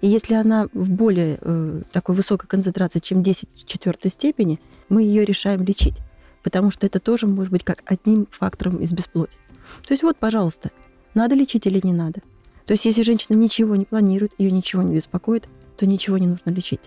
И 0.00 0.06
если 0.06 0.34
она 0.34 0.68
в 0.72 0.90
более 0.90 1.38
э, 1.40 1.82
такой 1.92 2.14
высокой 2.14 2.46
концентрации, 2.46 3.00
чем 3.00 3.22
10 3.22 3.48
в 3.50 3.66
четвертой 3.66 4.10
степени, 4.10 4.60
мы 4.88 5.02
ее 5.02 5.24
решаем 5.24 5.62
лечить. 5.64 5.96
Потому 6.42 6.70
что 6.70 6.86
это 6.86 7.00
тоже 7.00 7.26
может 7.26 7.50
быть 7.50 7.64
как 7.64 7.82
одним 7.84 8.26
фактором 8.30 8.76
из 8.76 8.92
бесплодия. 8.92 9.38
То 9.86 9.92
есть 9.92 10.02
вот, 10.02 10.16
пожалуйста, 10.16 10.70
надо 11.14 11.34
лечить 11.34 11.66
или 11.66 11.80
не 11.82 11.92
надо. 11.92 12.22
То 12.64 12.72
есть 12.72 12.84
если 12.84 13.02
женщина 13.02 13.36
ничего 13.36 13.74
не 13.74 13.86
планирует, 13.86 14.32
ее 14.38 14.52
ничего 14.52 14.82
не 14.82 14.94
беспокоит, 14.94 15.48
то 15.76 15.86
ничего 15.86 16.16
не 16.18 16.26
нужно 16.26 16.50
лечить. 16.50 16.80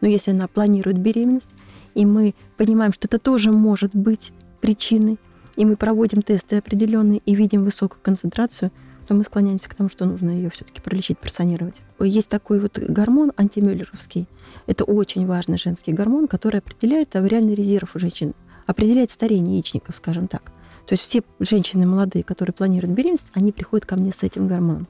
Но 0.00 0.08
если 0.08 0.32
она 0.32 0.46
планирует 0.48 0.98
беременность, 0.98 1.50
и 1.94 2.04
мы 2.04 2.34
понимаем, 2.56 2.92
что 2.92 3.06
это 3.06 3.18
тоже 3.18 3.52
может 3.52 3.94
быть 3.94 4.32
причиной, 4.60 5.18
и 5.56 5.64
мы 5.64 5.76
проводим 5.76 6.22
тесты 6.22 6.56
определенные 6.56 7.20
и 7.24 7.34
видим 7.34 7.64
высокую 7.64 8.00
концентрацию– 8.02 8.70
то 9.10 9.14
мы 9.16 9.24
склоняемся 9.24 9.68
к 9.68 9.74
тому, 9.74 9.88
что 9.88 10.04
нужно 10.04 10.30
ее 10.30 10.50
все-таки 10.50 10.80
пролечить, 10.80 11.18
персонировать. 11.18 11.82
Есть 11.98 12.28
такой 12.28 12.60
вот 12.60 12.78
гормон 12.78 13.32
антимюллеровский. 13.36 14.28
Это 14.68 14.84
очень 14.84 15.26
важный 15.26 15.58
женский 15.58 15.92
гормон, 15.92 16.28
который 16.28 16.60
определяет 16.60 17.16
авариальный 17.16 17.56
резерв 17.56 17.96
у 17.96 17.98
женщин, 17.98 18.34
определяет 18.66 19.10
старение 19.10 19.56
яичников, 19.56 19.96
скажем 19.96 20.28
так. 20.28 20.52
То 20.86 20.92
есть 20.92 21.02
все 21.02 21.24
женщины 21.40 21.86
молодые, 21.86 22.22
которые 22.22 22.54
планируют 22.54 22.96
беременность, 22.96 23.26
они 23.34 23.50
приходят 23.50 23.84
ко 23.84 23.96
мне 23.96 24.12
с 24.12 24.22
этим 24.22 24.46
гормоном. 24.46 24.86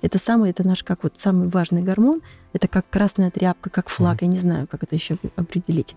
Это 0.00 0.18
самый, 0.18 0.48
это 0.48 0.66
наш 0.66 0.82
как 0.82 1.02
вот 1.02 1.18
самый 1.18 1.48
важный 1.48 1.82
гормон. 1.82 2.22
Это 2.54 2.68
как 2.68 2.88
красная 2.88 3.30
тряпка, 3.30 3.68
как 3.68 3.90
флаг. 3.90 4.22
Я 4.22 4.28
не 4.28 4.38
знаю, 4.38 4.66
как 4.66 4.82
это 4.82 4.94
еще 4.94 5.18
определить. 5.36 5.94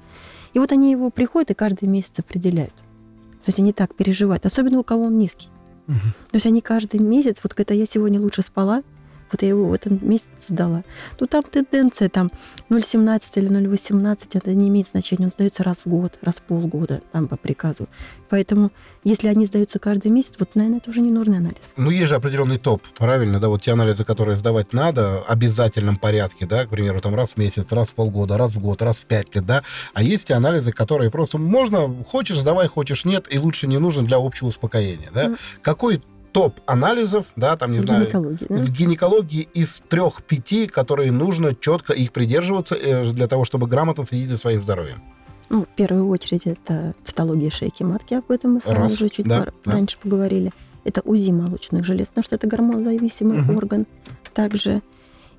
И 0.54 0.60
вот 0.60 0.74
они 0.74 0.92
его 0.92 1.10
приходят 1.10 1.52
и 1.52 1.54
каждый 1.54 1.88
месяц 1.88 2.20
определяют. 2.20 2.76
То 2.76 3.48
есть 3.48 3.60
они 3.60 3.72
так 3.72 3.96
переживают, 3.96 4.46
особенно 4.46 4.80
у 4.80 4.84
кого 4.84 5.06
он 5.06 5.18
низкий. 5.18 5.48
Угу. 5.92 6.00
То 6.32 6.36
есть 6.36 6.46
они 6.46 6.62
каждый 6.62 7.00
месяц, 7.00 7.38
вот 7.44 7.54
когда 7.54 7.74
я 7.74 7.86
сегодня 7.86 8.20
лучше 8.20 8.42
спала, 8.42 8.84
Вот 9.32 9.42
я 9.42 9.50
его 9.50 9.66
в 9.66 9.74
этом 9.74 10.00
месяце 10.02 10.30
сдала. 10.48 10.84
То 11.18 11.26
там 11.26 11.44
тенденция 11.44 12.10
там 12.10 12.30
0,17 12.70 13.22
или 13.36 13.50
0,18, 13.50 14.20
это 14.34 14.54
не 14.54 14.70
имеет 14.70 14.90
значения. 14.90 15.26
Он 15.26 15.32
сдается 15.32 15.64
раз 15.64 15.82
в 15.86 15.90
год, 15.90 16.18
раз 16.22 16.38
в 16.38 16.42
полгода, 16.42 17.02
там 17.12 17.28
по 17.28 17.38
приказу. 17.38 17.88
Поэтому, 18.30 18.72
если 19.04 19.28
они 19.28 19.46
сдаются 19.46 19.78
каждый 19.78 20.10
месяц, 20.10 20.36
вот, 20.40 20.56
наверное, 20.56 20.80
это 20.80 20.90
уже 20.90 21.02
не 21.02 21.12
нужный 21.12 21.38
анализ. 21.38 21.58
Ну, 21.76 21.90
есть 21.90 22.08
же 22.08 22.16
определенный 22.16 22.58
топ, 22.58 22.82
правильно, 22.98 23.40
да, 23.40 23.50
вот 23.50 23.62
те 23.62 23.74
анализы, 23.74 24.06
которые 24.06 24.38
сдавать 24.38 24.72
надо, 24.72 25.24
в 25.28 25.30
обязательном 25.30 25.98
порядке, 25.98 26.46
да, 26.46 26.66
к 26.66 26.70
примеру, 26.70 27.02
там 27.02 27.14
раз 27.14 27.34
в 27.34 27.38
месяц, 27.38 27.72
раз 27.72 27.90
в 27.90 27.96
полгода, 27.96 28.38
раз 28.38 28.56
в 28.56 28.62
год, 28.62 28.82
раз 28.82 29.00
в 29.00 29.06
пять 29.06 29.36
лет, 29.36 29.46
да, 29.46 29.64
а 29.94 30.02
есть 30.02 30.28
те 30.28 30.34
анализы, 30.34 30.72
которые 30.72 31.12
просто 31.12 31.38
можно, 31.38 31.94
хочешь, 32.06 32.40
сдавай, 32.40 32.68
хочешь, 32.68 33.04
нет, 33.04 33.28
и 33.30 33.38
лучше 33.38 33.68
не 33.68 33.80
нужен 33.80 34.06
для 34.06 34.18
общего 34.18 34.48
успокоения, 34.48 35.10
да. 35.14 35.26
Mm. 35.26 35.38
Какой 35.62 36.02
топ 36.32 36.60
анализов, 36.66 37.26
да, 37.36 37.58
там, 37.58 37.72
не 37.72 37.80
в 37.80 37.82
знаю, 37.82 38.06
гинекологии, 38.06 38.46
да? 38.48 38.56
в 38.56 38.70
гинекологии 38.70 39.50
из 39.54 39.82
трех-пяти, 39.90 40.68
которые 40.68 41.12
нужно 41.12 41.56
четко 41.56 41.94
их 41.94 42.12
придерживаться 42.12 42.76
э, 42.76 43.12
для 43.12 43.28
того, 43.28 43.46
чтобы 43.46 43.68
грамотно 43.68 44.06
следить 44.06 44.30
за 44.30 44.38
своим 44.38 44.62
здоровьем? 44.62 45.02
Ну, 45.50 45.64
в 45.64 45.76
первую 45.76 46.08
очередь, 46.08 46.44
это 46.46 46.96
цитология 47.04 47.50
шейки 47.50 47.84
матки, 47.84 48.14
об 48.14 48.32
этом 48.32 48.54
мы 48.54 48.62
с 48.62 48.66
вами 48.66 48.86
уже 48.86 49.10
чуть 49.10 49.28
да, 49.28 49.48
да. 49.66 49.72
раньше 49.72 49.98
поговорили. 50.02 50.52
Это 50.84 51.02
УЗИ 51.02 51.32
молочных 51.32 51.86
желез, 51.86 52.08
потому 52.08 52.24
что 52.24 52.36
это 52.36 52.48
гормонозависимый 52.48 53.42
угу. 53.42 53.58
орган 53.58 53.86
также. 54.34 54.82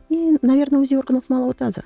И, 0.09 0.37
наверное, 0.43 0.81
УЗИ 0.81 0.95
органов 0.97 1.25
малого 1.29 1.55
таза. 1.55 1.85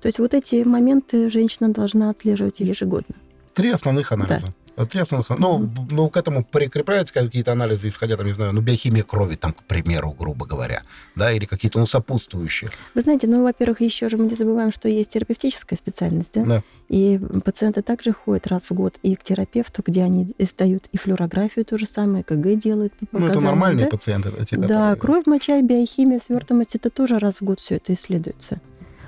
То 0.00 0.06
есть 0.06 0.18
вот 0.18 0.34
эти 0.34 0.64
моменты 0.64 1.30
женщина 1.30 1.72
должна 1.72 2.10
отслеживать 2.10 2.58
ежегодно. 2.60 3.14
Три 3.54 3.70
основных 3.70 4.10
анализа. 4.10 4.46
Да. 4.46 4.52
Соответственно, 4.76 5.24
ну, 5.38 5.70
ну, 5.90 6.08
к 6.08 6.16
этому 6.16 6.44
прикрепляются 6.44 7.12
какие-то 7.12 7.52
анализы, 7.52 7.88
исходя, 7.88 8.16
там, 8.16 8.26
не 8.26 8.32
знаю, 8.32 8.52
ну, 8.52 8.60
биохимия 8.60 9.02
крови, 9.02 9.36
там, 9.36 9.52
к 9.52 9.62
примеру, 9.64 10.12
грубо 10.18 10.46
говоря, 10.46 10.82
да, 11.14 11.32
или 11.32 11.44
какие-то, 11.44 11.78
ну, 11.78 11.86
сопутствующие. 11.86 12.70
Вы 12.94 13.02
знаете, 13.02 13.26
ну, 13.26 13.42
во-первых, 13.42 13.80
еще 13.80 14.08
же 14.08 14.16
мы 14.16 14.24
не 14.24 14.34
забываем, 14.34 14.72
что 14.72 14.88
есть 14.88 15.12
терапевтическая 15.12 15.76
специальность, 15.76 16.32
да? 16.34 16.44
Да. 16.44 16.62
И 16.88 17.20
пациенты 17.44 17.82
также 17.82 18.12
ходят 18.12 18.46
раз 18.46 18.70
в 18.70 18.74
год 18.74 18.98
и 19.02 19.14
к 19.14 19.22
терапевту, 19.22 19.82
где 19.84 20.02
они 20.02 20.34
сдают 20.38 20.88
и 20.92 20.96
флюорографию 20.96 21.64
то 21.64 21.76
же 21.76 21.86
самое, 21.86 22.24
КГ 22.24 22.54
делают 22.56 22.94
Ну, 23.12 23.26
это 23.26 23.40
нормальные 23.40 23.86
да? 23.86 23.90
пациенты. 23.90 24.30
Эти, 24.38 24.54
да, 24.54 24.66
которые... 24.66 24.96
кровь, 24.96 25.26
моча, 25.26 25.60
биохимия, 25.60 26.18
свертываемость, 26.18 26.76
это 26.76 26.90
тоже 26.90 27.18
раз 27.18 27.38
в 27.38 27.44
год 27.44 27.60
все 27.60 27.76
это 27.76 27.92
исследуется. 27.92 28.60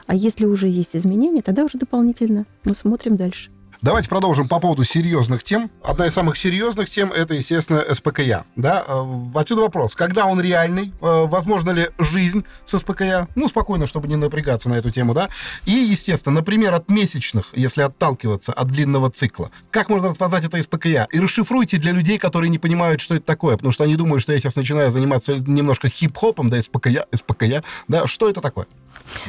А 0.06 0.14
если 0.14 0.44
уже 0.44 0.68
есть 0.68 0.94
изменения, 0.94 1.40
тогда 1.40 1.64
уже 1.64 1.78
дополнительно 1.78 2.46
мы 2.64 2.74
смотрим 2.74 3.16
дальше. 3.16 3.50
Давайте 3.84 4.08
продолжим 4.08 4.48
по 4.48 4.60
поводу 4.60 4.82
серьезных 4.82 5.42
тем. 5.42 5.70
Одна 5.82 6.06
из 6.06 6.14
самых 6.14 6.38
серьезных 6.38 6.88
тем– 6.88 7.12
это, 7.14 7.34
естественно, 7.34 7.84
СПКЯ. 7.94 8.44
Да? 8.56 8.82
Э, 8.88 9.04
отсюда 9.34 9.60
вопрос. 9.60 9.94
Когда 9.94 10.24
он 10.24 10.40
реальный? 10.40 10.94
Э, 11.02 11.26
возможно 11.26 11.70
ли 11.70 11.90
жизнь 11.98 12.46
с 12.64 12.78
СПКЯ? 12.78 13.28
Ну, 13.34 13.46
спокойно, 13.46 13.86
чтобы 13.86 14.08
не 14.08 14.16
напрягаться 14.16 14.70
на 14.70 14.76
эту 14.76 14.90
тему, 14.90 15.12
да? 15.12 15.28
И, 15.66 15.72
естественно, 15.72 16.36
например, 16.36 16.72
от 16.72 16.88
месячных, 16.88 17.48
если 17.52 17.82
отталкиваться 17.82 18.54
от 18.54 18.68
длинного 18.68 19.10
цикла. 19.10 19.50
Как 19.70 19.90
можно 19.90 20.08
распознать 20.08 20.46
это 20.46 20.62
СПКЯ? 20.62 21.06
И 21.12 21.20
расшифруйте 21.20 21.76
для 21.76 21.92
людей, 21.92 22.16
которые 22.16 22.48
не 22.48 22.58
понимают, 22.58 23.02
что 23.02 23.14
это 23.14 23.26
такое, 23.26 23.58
потому 23.58 23.72
что 23.72 23.84
они 23.84 23.96
думают, 23.96 24.22
что 24.22 24.32
я 24.32 24.40
сейчас 24.40 24.56
начинаю 24.56 24.92
заниматься 24.92 25.34
немножко 25.34 25.90
хип-хопом, 25.90 26.48
да, 26.48 26.62
СПКЯ, 26.62 27.04
СПКЯ, 27.14 27.62
да, 27.88 28.06
что 28.06 28.30
это 28.30 28.40
такое? 28.40 28.66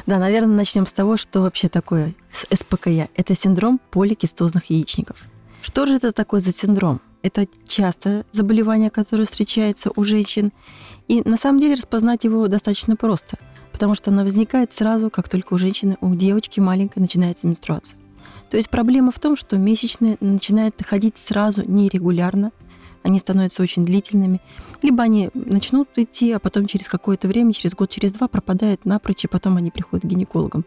Да, 0.05 0.19
наверное, 0.19 0.55
начнем 0.55 0.85
с 0.85 0.91
того, 0.91 1.17
что 1.17 1.41
вообще 1.41 1.69
такое 1.69 2.13
СПКЯ. 2.53 3.09
Это 3.15 3.35
синдром 3.35 3.79
поликистозных 3.91 4.69
яичников. 4.69 5.17
Что 5.61 5.85
же 5.85 5.95
это 5.95 6.11
такое 6.11 6.39
за 6.39 6.51
синдром? 6.51 7.01
Это 7.21 7.47
часто 7.67 8.25
заболевание, 8.31 8.89
которое 8.89 9.25
встречается 9.25 9.91
у 9.95 10.03
женщин. 10.03 10.51
И 11.07 11.27
на 11.27 11.37
самом 11.37 11.59
деле 11.59 11.75
распознать 11.75 12.23
его 12.23 12.47
достаточно 12.47 12.95
просто, 12.95 13.37
потому 13.71 13.95
что 13.95 14.11
оно 14.11 14.23
возникает 14.23 14.73
сразу, 14.73 15.09
как 15.09 15.27
только 15.27 15.53
у 15.53 15.57
женщины, 15.57 15.97
у 16.01 16.13
девочки 16.15 16.59
маленькой 16.59 16.99
начинается 16.99 17.47
менструация. 17.47 17.97
То 18.51 18.57
есть 18.57 18.69
проблема 18.69 19.11
в 19.11 19.19
том, 19.19 19.35
что 19.35 19.57
месячные 19.57 20.17
начинают 20.19 20.75
ходить 20.85 21.17
сразу 21.17 21.63
нерегулярно, 21.69 22.51
они 23.05 23.19
становятся 23.19 23.61
очень 23.61 23.85
длительными, 23.85 24.41
либо 24.81 25.03
они 25.03 25.29
начнут 25.35 25.87
идти, 25.95 26.31
а 26.31 26.39
потом 26.39 26.65
через 26.65 26.87
какое-то 26.87 27.27
время, 27.27 27.53
через 27.53 27.75
год, 27.75 27.91
через 27.91 28.11
два 28.11 28.27
пропадают 28.27 28.83
напрочь, 28.83 29.25
и 29.25 29.27
потом 29.27 29.57
они 29.57 29.69
приходят 29.69 30.03
к 30.03 30.07
гинекологам. 30.07 30.65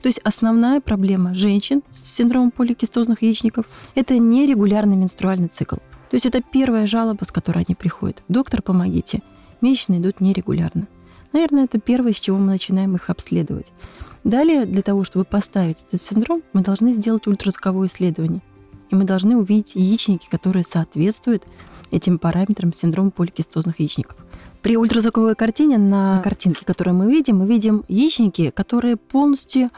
То 0.00 0.06
есть 0.06 0.20
основная 0.22 0.80
проблема 0.80 1.34
женщин 1.34 1.82
с 1.90 2.14
синдромом 2.14 2.52
поликистозных 2.52 3.22
яичников– 3.22 3.66
это 3.96 4.16
нерегулярный 4.18 4.96
менструальный 4.96 5.48
цикл. 5.48 5.76
То 6.10 6.14
есть 6.14 6.26
это 6.26 6.40
первая 6.40 6.86
жалоба, 6.86 7.24
с 7.24 7.32
которой 7.32 7.64
они 7.66 7.74
приходят. 7.74 8.22
Доктор, 8.28 8.62
помогите. 8.62 9.20
Месячные 9.60 9.98
идут 9.98 10.20
нерегулярно. 10.20 10.86
Наверное, 11.32 11.64
это 11.64 11.80
первое, 11.80 12.12
с 12.12 12.20
чего 12.20 12.38
мы 12.38 12.46
начинаем 12.46 12.94
их 12.94 13.10
обследовать. 13.10 13.72
Далее, 14.22 14.64
для 14.64 14.82
того, 14.82 15.02
чтобы 15.02 15.24
поставить 15.24 15.78
этот 15.88 16.00
синдром, 16.00 16.42
мы 16.52 16.62
должны 16.62 16.94
сделать 16.94 17.26
ультразвуковое 17.26 17.88
исследование. 17.88 18.42
И 18.90 18.94
мы 18.94 19.04
должны 19.04 19.36
увидеть 19.36 19.74
яичники, 19.74 20.28
которые 20.28 20.64
соответствуют 20.64 21.44
этим 21.90 22.18
параметрам 22.18 22.72
синдрома 22.72 23.10
поликистозных 23.10 23.80
яичников. 23.80 24.16
При 24.62 24.76
ультразвуковой 24.76 25.34
картине 25.34 25.78
на 25.78 26.20
картинке, 26.22 26.64
которую 26.64 26.94
мы 26.96 27.10
видим, 27.10 27.38
мы 27.38 27.46
видим 27.46 27.84
яичники, 27.88 28.50
которые 28.50 28.96
полностью 28.96 29.70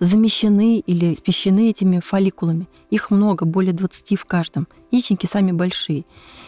замещены 0.00 0.78
или 0.78 1.14
спещены 1.14 1.70
этими 1.70 2.00
фолликулами. 2.00 2.68
Их 2.90 3.10
много, 3.10 3.46
более 3.46 3.72
20 3.72 4.18
в 4.18 4.24
каждом. 4.26 4.68
Яичники 4.90 5.26
сами 5.26 5.52
большие. 5.52 6.04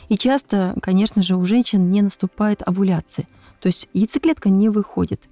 И 0.09 0.17
часто, 0.17 0.77
конечно 0.83 1.23
же, 1.23 1.37
у 1.37 1.45
женщин 1.45 1.91
не 1.91 2.03
наступает 2.03 2.63
овуляция. 2.65 3.27
То 3.61 3.67
есть 3.67 3.89
яйцеклетка 3.93 4.51
не 4.51 4.69
выходит 4.69 5.23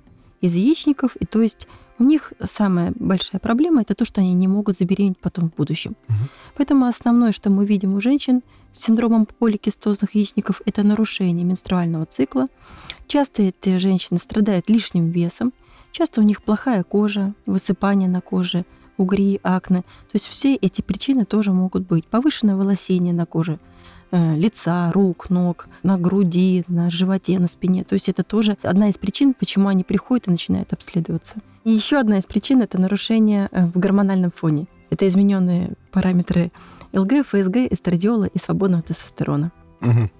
из 0.41 0.55
яичников, 0.55 1.17
и 1.17 1.27
то 1.27 1.43
есть 1.43 1.69
у 1.99 2.05
них 2.05 2.33
самая 2.45 2.93
большая 2.95 3.41
проблема 3.41 3.83
это 3.83 3.95
то, 3.95 4.05
что 4.05 4.21
они 4.21 4.33
не 4.33 4.47
могут 4.47 4.77
забеременеть 4.77 5.19
потом 5.19 5.51
в 5.51 5.55
будущем. 5.55 5.97
Угу. 6.09 6.17
Поэтому 6.57 6.87
основное, 6.87 7.33
что 7.33 7.51
мы 7.51 7.67
видим 7.67 7.95
у 7.95 8.01
женщин 8.01 8.43
с 8.73 8.85
синдромом 8.85 9.27
поликистозных 9.27 10.15
яичников, 10.15 10.63
это 10.65 10.83
нарушение 10.83 11.45
менструального 11.45 12.07
цикла. 12.07 12.47
Часто 13.07 13.43
эти 13.43 13.77
женщины 13.79 14.19
страдают 14.19 14.69
лишним 14.69 15.11
весом, 15.11 15.53
часто 15.91 16.21
у 16.21 16.25
них 16.25 16.43
плохая 16.43 16.83
кожа, 16.85 17.35
высыпание 17.47 18.09
на 18.09 18.21
коже, 18.21 18.65
угри, 18.97 19.41
акне. 19.43 19.83
То 19.83 20.15
есть 20.15 20.27
все 20.27 20.55
эти 20.55 20.83
причины 20.83 21.25
тоже 21.25 21.53
могут 21.53 21.87
быть. 21.87 22.07
Повышенное 22.07 22.57
волосение 22.57 23.15
на 23.15 23.27
коже, 23.27 23.59
Э, 24.11 24.35
лица, 24.35 24.91
рук, 24.93 25.29
ног, 25.29 25.69
на 25.83 25.99
груди, 25.99 26.65
на 26.67 26.91
животе, 26.91 27.39
на 27.39 27.47
спине. 27.47 27.85
То 27.85 27.93
есть 27.95 28.09
это 28.09 28.23
тоже 28.23 28.57
одна 28.63 28.89
из 28.89 28.97
причин, 28.97 29.35
почему 29.35 29.69
они 29.69 29.85
приходят 29.85 30.29
и 30.29 30.31
начинают 30.31 30.73
обследоваться. 30.73 31.35
И 31.65 31.71
еще 31.71 31.99
одна 31.99 32.19
из 32.19 32.25
причин– 32.25 32.63
это 32.63 32.81
нарушение 32.81 33.51
э, 33.53 33.67
в 33.67 33.79
гормональном 33.79 34.31
фоне. 34.31 34.67
Это 34.89 35.07
измененные 35.07 35.73
параметры 35.93 36.53
ЛГ, 36.93 37.27
ФСГ, 37.27 37.57
эстрадиола 37.71 38.25
и 38.25 38.39
свободного 38.39 38.83
тестостерона. 38.83 39.53
Угу. 39.81 40.11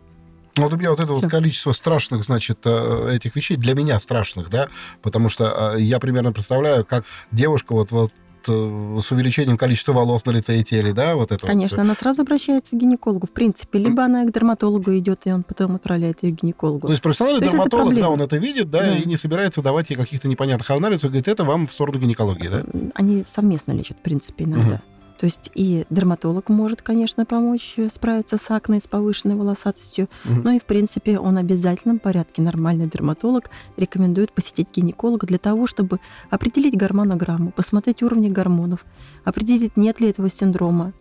Вот 0.57 0.73
у 0.73 0.77
меня 0.77 0.91
вот 0.91 1.01
это 1.01 1.13
Всё. 1.13 1.21
вот 1.21 1.31
количество 1.31 1.73
страшных, 1.73 2.25
значит, 2.25 2.59
э, 2.65 3.11
этих 3.15 3.37
вещей, 3.37 3.57
для 3.57 3.75
меня 3.75 3.99
страшных, 4.01 4.51
да, 4.51 4.69
потому 5.03 5.29
что 5.29 5.77
я 5.77 6.01
примерно 6.01 6.33
представляю, 6.33 6.85
как 6.85 7.05
девушка 7.31 7.75
вот, 7.75 7.93
вот 7.93 8.13
Э, 8.49 8.99
с 9.01 9.13
увеличением 9.13 9.57
количества 9.57 9.93
волос 9.93 10.25
на 10.25 10.31
лице 10.31 10.59
и 10.59 10.65
теле, 10.65 10.93
да, 10.93 11.17
вот 11.17 11.33
это 11.33 11.47
Конечно, 11.47 11.79
вот 11.79 11.83
она 11.85 11.95
сразу 11.95 12.23
обращается 12.23 12.77
к 12.77 12.79
гинекологу, 12.79 13.27
в 13.27 13.31
принципе, 13.31 13.79
либо 13.79 14.05
она 14.05 14.25
к 14.25 14.33
дерматологу 14.33 14.97
идет, 14.97 15.21
и 15.25 15.33
он 15.33 15.43
потом 15.43 15.77
отправляет 15.77 16.23
ее 16.23 16.35
к 16.35 16.43
гинекологу. 16.43 16.87
То 16.87 16.93
есть 16.93 17.03
профессиональный 17.03 17.41
То 17.41 17.51
дерматолог, 17.51 17.95
да, 17.95 18.11
он 18.11 18.23
это 18.23 18.37
видит, 18.37 18.71
да, 18.71 18.81
да, 18.81 18.97
и 18.97 19.07
не 19.07 19.17
собирается 19.17 19.63
давать 19.63 19.91
ей 19.91 19.97
каких-то 19.97 20.29
непонятных 20.29 20.71
анализов, 20.71 21.11
говорит, 21.11 21.29
это 21.29 21.45
вам 21.45 21.67
в 21.67 21.73
сторону 21.73 21.99
гинекологии, 21.99 22.49
да? 22.49 22.65
Они 22.95 23.25
совместно 23.27 23.73
лечат, 23.73 23.99
в 23.99 24.03
принципе, 24.03 24.45
иногда. 24.45 24.75
Угу. 24.75 24.83
То 25.19 25.27
есть 25.27 25.51
и 25.55 25.85
дерматолог 25.91 26.49
может, 26.49 26.81
конечно, 26.83 27.27
помочь 27.27 27.75
э, 27.77 27.89
справиться 27.91 28.39
с 28.39 28.51
акне, 28.51 28.81
с 28.81 28.87
повышенной 28.87 29.35
волосатостью, 29.35 30.09
угу. 30.25 30.43
но 30.43 30.53
и, 30.53 30.61
в 30.61 30.65
принципе, 30.65 31.19
он 31.19 31.35
в 31.35 31.39
обязательном 31.39 31.99
порядке, 31.99 32.41
нормальный 32.41 32.89
дерматолог, 32.89 33.51
рекомендует 33.77 34.33
посетить 34.33 34.69
гинеколога 34.75 35.27
для 35.27 35.39
того, 35.39 35.67
чтобы 35.67 35.99
определить 36.31 36.77
гормонограмму, 36.77 37.51
посмотреть 37.51 38.03
уровни 38.03 38.29
гормонов, 38.29 38.85
определить, 39.25 39.77
нет 39.77 40.01
ли 40.01 40.09
этого 40.11 40.31
синдрома, 40.31 40.93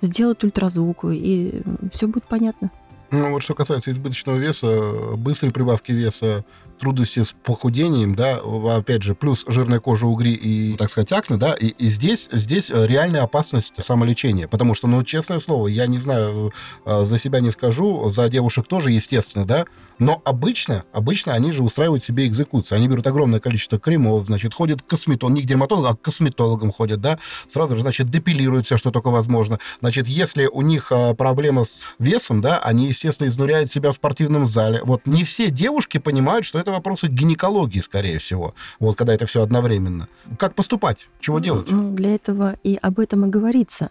сделать 0.00 0.44
ультразвук, 0.44 1.04
и 1.06 1.62
все 1.92 2.06
будет 2.06 2.24
понятно. 2.24 2.70
Ну, 3.10 3.30
вот 3.30 3.42
что 3.42 3.54
касается 3.54 3.90
избыточного 3.90 4.36
веса, 4.36 5.14
быстрой 5.16 5.52
прибавки 5.52 5.92
веса, 5.92 6.44
трудности 6.78 7.22
с 7.22 7.32
похудением, 7.32 8.14
да, 8.14 8.40
опять 8.76 9.02
же, 9.02 9.14
плюс 9.14 9.44
жирная 9.46 9.80
кожа, 9.80 10.06
угри 10.06 10.32
и, 10.32 10.76
так 10.76 10.90
сказать, 10.90 11.12
акне, 11.12 11.36
да, 11.36 11.54
и, 11.54 11.68
и 11.68 11.88
здесь, 11.88 12.28
здесь 12.32 12.70
реальная 12.70 13.22
опасность 13.22 13.74
самолечения, 13.78 14.48
потому 14.48 14.74
что, 14.74 14.88
ну, 14.88 15.02
честное 15.04 15.38
слово, 15.38 15.68
я 15.68 15.86
не 15.86 15.98
знаю, 15.98 16.52
э, 16.84 17.04
за 17.04 17.18
себя 17.18 17.40
не 17.40 17.50
скажу, 17.50 18.10
за 18.10 18.28
девушек 18.28 18.66
тоже, 18.66 18.90
естественно, 18.90 19.44
да, 19.44 19.66
но 19.98 20.20
обычно, 20.24 20.84
обычно 20.92 21.32
они 21.32 21.52
же 21.52 21.62
устраивают 21.62 22.02
себе 22.02 22.26
экзекуцию. 22.26 22.76
Они 22.76 22.88
берут 22.88 23.06
огромное 23.06 23.40
количество 23.40 23.78
кремов, 23.78 24.26
значит, 24.26 24.52
ходят 24.52 24.82
к 24.82 24.86
косметологу, 24.86 25.34
не 25.34 25.42
к 25.42 25.46
дерматологу, 25.46 25.88
а 25.88 25.96
к 25.96 26.02
косметологам 26.02 26.70
ходят, 26.70 27.00
да, 27.00 27.18
сразу 27.48 27.76
же, 27.76 27.82
значит, 27.82 28.10
депилируют 28.10 28.66
все, 28.66 28.76
что 28.76 28.90
только 28.90 29.08
возможно. 29.08 29.58
Значит, 29.80 30.06
если 30.06 30.46
у 30.46 30.62
них 30.62 30.92
а, 30.92 31.14
проблема 31.14 31.64
с 31.64 31.84
весом, 31.98 32.40
да, 32.40 32.58
они, 32.58 32.88
естественно, 32.88 33.28
изнуряют 33.28 33.70
себя 33.70 33.90
в 33.90 33.94
спортивном 33.94 34.46
зале. 34.46 34.80
Вот 34.84 35.06
не 35.06 35.24
все 35.24 35.50
девушки 35.50 35.98
понимают, 35.98 36.44
что 36.44 36.58
это 36.58 36.65
это 36.66 36.72
вопросы 36.72 37.06
гинекологии, 37.06 37.80
скорее 37.80 38.18
всего. 38.18 38.54
Вот 38.80 38.96
когда 38.96 39.14
это 39.14 39.24
все 39.26 39.42
одновременно. 39.42 40.08
Как 40.36 40.54
поступать? 40.54 41.08
Чего 41.20 41.38
делать? 41.38 41.70
Ну, 41.70 41.94
для 41.94 42.16
этого 42.16 42.56
и 42.64 42.76
об 42.82 42.98
этом 42.98 43.26
и 43.26 43.28
говорится. 43.28 43.90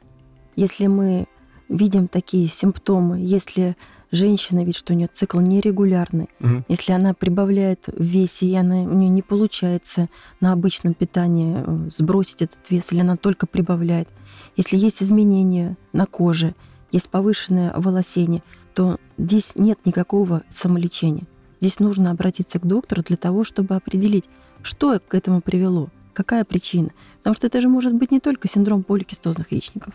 Если 0.57 0.87
мы 0.87 1.27
видим 1.69 2.09
такие 2.09 2.49
симптомы, 2.49 3.19
если 3.19 3.77
женщина 4.11 4.59
видит, 4.59 4.75
что 4.75 4.93
у 4.93 4.95
нее 4.95 5.07
цикл 5.07 5.39
нерегулярный, 5.39 6.29
угу. 6.41 6.65
если 6.67 6.91
она 6.91 7.13
прибавляет 7.13 7.87
в 7.87 8.03
весе, 8.03 8.47
и 8.47 8.55
она, 8.55 8.81
у 8.81 8.93
нее 8.93 9.09
не 9.09 9.21
получается 9.21 10.09
на 10.41 10.51
обычном 10.51 10.93
питании 10.93 11.63
э, 11.65 11.89
сбросить 11.89 12.41
этот 12.41 12.69
вес, 12.69 12.91
или 12.91 12.99
она 12.99 13.15
только 13.15 13.47
прибавляет, 13.47 14.09
если 14.57 14.77
есть 14.77 15.01
изменения 15.01 15.77
на 15.93 16.05
коже, 16.05 16.55
есть 16.91 17.09
повышенное 17.09 17.73
волосение, 17.75 18.43
то 18.73 18.99
здесь 19.17 19.53
нет 19.55 19.79
никакого 19.85 20.43
самолечения. 20.49 21.25
Здесь 21.59 21.79
нужно 21.79 22.11
обратиться 22.11 22.59
к 22.59 22.65
доктору 22.65 23.03
для 23.03 23.17
того, 23.17 23.43
чтобы 23.43 23.75
определить, 23.75 24.25
что 24.61 24.99
к 24.99 25.13
этому 25.13 25.41
привело, 25.41 25.89
какая 26.13 26.43
причина. 26.45 26.89
Потому 27.17 27.35
что 27.35 27.47
это 27.47 27.61
же 27.61 27.69
может 27.69 27.93
быть 27.93 28.11
не 28.11 28.19
только 28.19 28.47
синдром 28.47 28.83
поликистозных 28.83 29.51
яичников. 29.51 29.93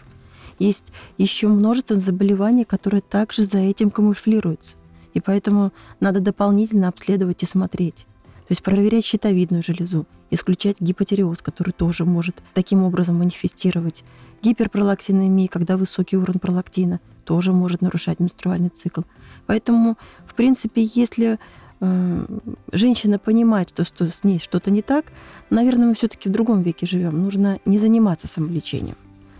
Есть 0.58 0.84
еще 1.16 1.48
множество 1.48 1.96
заболеваний, 1.96 2.64
которые 2.64 3.00
также 3.00 3.44
за 3.44 3.58
этим 3.58 3.90
камуфлируются. 3.90 4.76
И 5.14 5.20
поэтому 5.20 5.72
надо 5.98 6.20
дополнительно 6.20 6.88
обследовать 6.88 7.42
и 7.42 7.46
смотреть. 7.46 8.06
То 8.46 8.52
есть 8.52 8.62
проверять 8.62 9.04
щитовидную 9.04 9.62
железу, 9.62 10.06
исключать 10.30 10.80
гипотереоз, 10.80 11.40
который 11.40 11.72
тоже 11.72 12.04
может 12.04 12.42
таким 12.52 12.82
образом 12.82 13.16
манифестировать. 13.18 14.04
Гиперпролактинемия, 14.42 15.48
когда 15.48 15.76
высокий 15.76 16.16
уровень 16.16 16.40
пролактина, 16.40 17.00
тоже 17.24 17.52
может 17.52 17.82
нарушать 17.82 18.20
менструальный 18.20 18.70
цикл. 18.70 19.02
Поэтому, 19.46 19.96
в 20.26 20.34
принципе, 20.34 20.88
если 20.94 21.38
э, 21.80 22.24
женщина 22.72 23.18
понимает, 23.18 23.70
что, 23.70 23.84
что 23.84 24.10
с 24.10 24.24
ней 24.24 24.38
что-то 24.38 24.70
не 24.70 24.82
так, 24.82 25.06
наверное, 25.50 25.88
мы 25.88 25.94
все-таки 25.94 26.28
в 26.28 26.32
другом 26.32 26.62
веке 26.62 26.86
живем. 26.86 27.18
Нужно 27.18 27.60
не 27.64 27.78
заниматься 27.78 28.26
самолечением. 28.26 28.96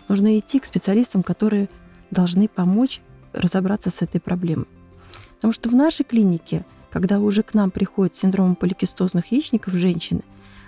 Нужно 0.08 0.38
идти 0.38 0.58
к 0.58 0.66
специалистам, 0.66 1.22
которые 1.22 1.68
должны 2.10 2.48
помочь 2.48 3.00
разобраться 3.32 3.90
с 3.90 4.02
этой 4.02 4.20
проблемой. 4.20 4.66
Потому 5.36 5.52
что 5.52 5.68
в 5.68 5.74
нашей 5.74 6.04
клинике, 6.04 6.66
когда 6.90 7.18
уже 7.18 7.42
к 7.42 7.54
нам 7.54 7.70
приходят 7.70 8.14
с 8.14 8.18
синдромом 8.18 8.56
поликистозных 8.56 9.32
яичников 9.32 9.72
женщины, 9.74 10.22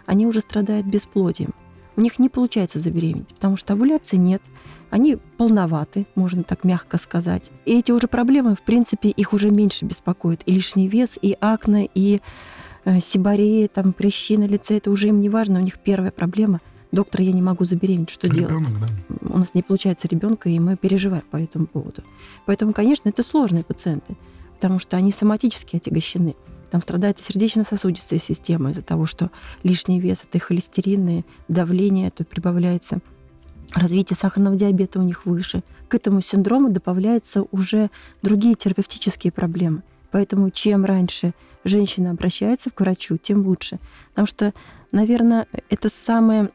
они 0.06 0.26
уже 0.26 0.40
страдают 0.40 0.86
бесплодием. 0.86 1.52
У 1.96 2.00
них 2.00 2.18
не 2.18 2.28
получается 2.28 2.78
забеременеть, 2.78 3.28
потому 3.28 3.56
что 3.56 3.74
овуляции 3.74 4.16
нет, 4.16 4.42
они 4.90 5.16
полноваты, 5.36 6.06
можно 6.14 6.42
так 6.42 6.64
мягко 6.64 6.98
сказать. 6.98 7.50
И 7.64 7.78
эти 7.78 7.92
уже 7.92 8.08
проблемы, 8.08 8.54
в 8.54 8.62
принципе, 8.62 9.08
их 9.08 9.32
уже 9.32 9.50
меньше 9.50 9.84
беспокоит. 9.84 10.42
И 10.46 10.52
лишний 10.52 10.88
вес, 10.88 11.18
и 11.20 11.36
акне, 11.40 11.88
и 11.94 12.20
э, 12.84 13.00
сибарея, 13.00 13.68
там, 13.68 13.92
прыщи 13.92 14.36
на 14.36 14.44
лице, 14.44 14.76
это 14.76 14.90
уже 14.90 15.08
им 15.08 15.20
не 15.20 15.28
важно. 15.28 15.60
У 15.60 15.62
них 15.62 15.78
первая 15.78 16.10
проблема– 16.10 16.60
доктор, 16.92 17.22
я 17.22 17.32
не 17.32 17.42
могу 17.42 17.64
забеременеть, 17.64 18.10
что 18.10 18.28
Ребенок, 18.28 18.66
делать? 18.66 18.92
Да. 19.08 19.34
У 19.34 19.38
нас 19.38 19.54
не 19.54 19.62
получается 19.62 20.06
ребенка, 20.06 20.48
и 20.48 20.58
мы 20.60 20.76
переживаем 20.76 21.24
по 21.30 21.38
этому 21.38 21.66
поводу. 21.66 22.02
Поэтому, 22.46 22.72
конечно, 22.72 23.08
это 23.08 23.22
сложные 23.22 23.64
пациенты, 23.64 24.16
потому 24.54 24.78
что 24.78 24.96
они 24.96 25.10
соматически 25.10 25.76
отягощены. 25.76 26.36
Там 26.72 26.80
страдает 26.80 27.20
и 27.20 27.22
сердечно-сосудистая 27.22 28.18
система 28.18 28.70
из-за 28.70 28.80
того, 28.80 29.04
что 29.04 29.30
лишний 29.62 30.00
вес, 30.00 30.20
это 30.26 30.38
и 30.38 30.40
давление, 31.46 32.10
то 32.10 32.24
прибавляется 32.24 33.00
развитие 33.74 34.16
сахарного 34.16 34.56
диабета 34.56 34.98
у 34.98 35.02
них 35.02 35.26
выше. 35.26 35.62
К 35.88 35.96
этому 35.96 36.22
синдрому 36.22 36.70
добавляются 36.70 37.44
уже 37.50 37.90
другие 38.22 38.54
терапевтические 38.54 39.32
проблемы. 39.32 39.82
Поэтому 40.12 40.48
чем 40.48 40.86
раньше 40.86 41.34
женщина 41.62 42.12
обращается 42.12 42.70
к 42.70 42.80
врачу, 42.80 43.18
тем 43.18 43.46
лучше. 43.46 43.78
Потому 44.08 44.26
что 44.26 44.54
наверное, 44.92 45.48
это 45.68 45.90
самые 45.90 46.52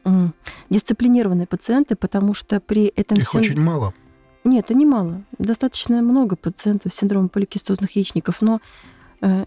дисциплинированные 0.68 1.46
пациенты, 1.46 1.94
потому 1.94 2.34
что 2.34 2.58
при 2.58 2.86
этом... 2.86 3.18
Их 3.18 3.28
син... 3.28 3.40
очень 3.40 3.60
мало. 3.60 3.94
Нет, 4.42 4.64
это 4.64 4.74
не 4.74 4.84
мало. 4.84 5.22
Достаточно 5.38 6.02
много 6.02 6.34
пациентов 6.34 6.92
с 6.92 6.96
синдромом 6.96 7.28
поликистозных 7.28 7.94
яичников, 7.94 8.42
но 8.42 8.58
э, 9.20 9.44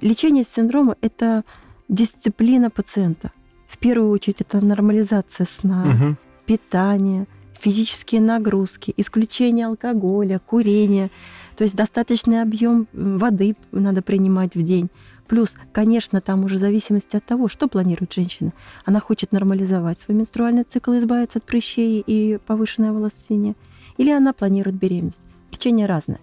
лечение 0.00 0.44
синдрома– 0.44 0.96
это 1.00 1.44
дисциплина 1.88 2.70
пациента. 2.70 3.32
В 3.66 3.78
первую 3.78 4.10
очередь 4.10 4.40
это 4.40 4.64
нормализация 4.64 5.46
сна, 5.46 5.82
угу. 5.82 6.16
питание, 6.46 7.26
физические 7.58 8.20
нагрузки, 8.20 8.92
исключение 8.96 9.66
алкоголя, 9.66 10.38
курения. 10.38 11.10
То 11.56 11.64
есть 11.64 11.74
достаточный 11.74 12.42
объем 12.42 12.86
воды 12.92 13.56
надо 13.72 14.02
принимать 14.02 14.54
в 14.54 14.62
день. 14.62 14.90
Плюс, 15.26 15.56
конечно, 15.72 16.20
там 16.20 16.44
уже 16.44 16.56
в 16.56 16.60
зависимости 16.60 17.16
от 17.16 17.24
того, 17.24 17.48
что 17.48 17.66
планирует 17.66 18.12
женщина. 18.12 18.52
Она 18.84 19.00
хочет 19.00 19.32
нормализовать 19.32 19.98
свой 19.98 20.16
менструальный 20.16 20.64
цикл, 20.64 20.92
избавиться 20.92 21.38
от 21.38 21.44
прыщей 21.44 22.04
и 22.06 22.38
повышенное 22.46 22.92
волосение. 22.92 23.54
Или 23.96 24.10
она 24.10 24.32
планирует 24.34 24.76
беременность. 24.76 25.22
Лечение 25.50 25.86
разное. 25.86 26.20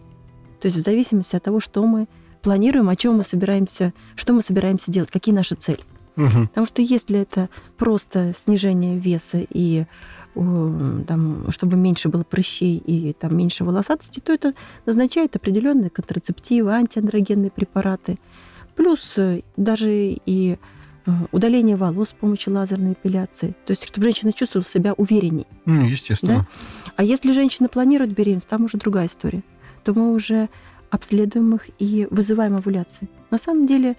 То 0.59 0.67
есть 0.67 0.77
в 0.77 0.81
зависимости 0.81 1.35
от 1.35 1.43
того, 1.43 1.59
что 1.59 1.83
мы 1.85 2.07
планируем, 2.41 2.89
о 2.89 2.95
чем 2.95 3.17
мы 3.17 3.23
собираемся, 3.23 3.93
что 4.15 4.33
мы 4.33 4.41
собираемся 4.41 4.91
делать, 4.91 5.11
какие 5.11 5.33
наши 5.33 5.55
цели. 5.55 5.79
Угу. 6.17 6.47
Потому 6.47 6.67
что 6.67 6.81
если 6.81 7.19
это 7.19 7.49
просто 7.77 8.33
снижение 8.37 8.97
веса 8.97 9.39
и 9.49 9.85
там, 10.33 11.51
чтобы 11.51 11.75
меньше 11.75 12.07
было 12.07 12.23
прыщей 12.23 12.77
и 12.77 13.13
там, 13.13 13.35
меньше 13.37 13.65
волосатости, 13.65 14.19
то 14.19 14.31
это 14.31 14.53
назначает 14.85 15.35
определенные 15.35 15.89
контрацептивы, 15.89 16.71
антиандрогенные 16.73 17.51
препараты– 17.51 18.17
Плюс 18.75 19.17
э, 19.17 19.41
даже 19.57 19.91
и 19.93 20.57
э, 21.05 21.11
удаление 21.31 21.75
волос 21.75 22.09
с 22.09 22.13
помощью 22.13 22.53
лазерной 22.53 22.93
эпиляции. 22.93 23.55
То 23.65 23.71
есть, 23.71 23.85
чтобы 23.85 24.05
женщина 24.05 24.33
чувствовала 24.33 24.65
себя 24.65 24.93
уверенней. 24.93 25.47
Ну, 25.65 25.85
естественно. 25.85 26.37
Да? 26.37 26.91
А 26.95 27.03
если 27.03 27.31
женщина 27.33 27.67
планирует 27.67 28.13
беременность, 28.13 28.47
там 28.47 28.65
уже 28.65 28.77
другая 28.77 29.07
история. 29.07 29.43
То 29.83 29.93
мы 29.93 30.13
уже 30.13 30.49
обследуем 30.91 31.55
их 31.55 31.69
и 31.79 32.07
вызываем 32.11 32.55
овуляции. 32.55 33.09
На 33.31 33.37
самом 33.39 33.65
деле 33.65 33.95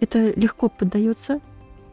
это 0.00 0.32
легко 0.38 0.68
поддается, 0.68 1.40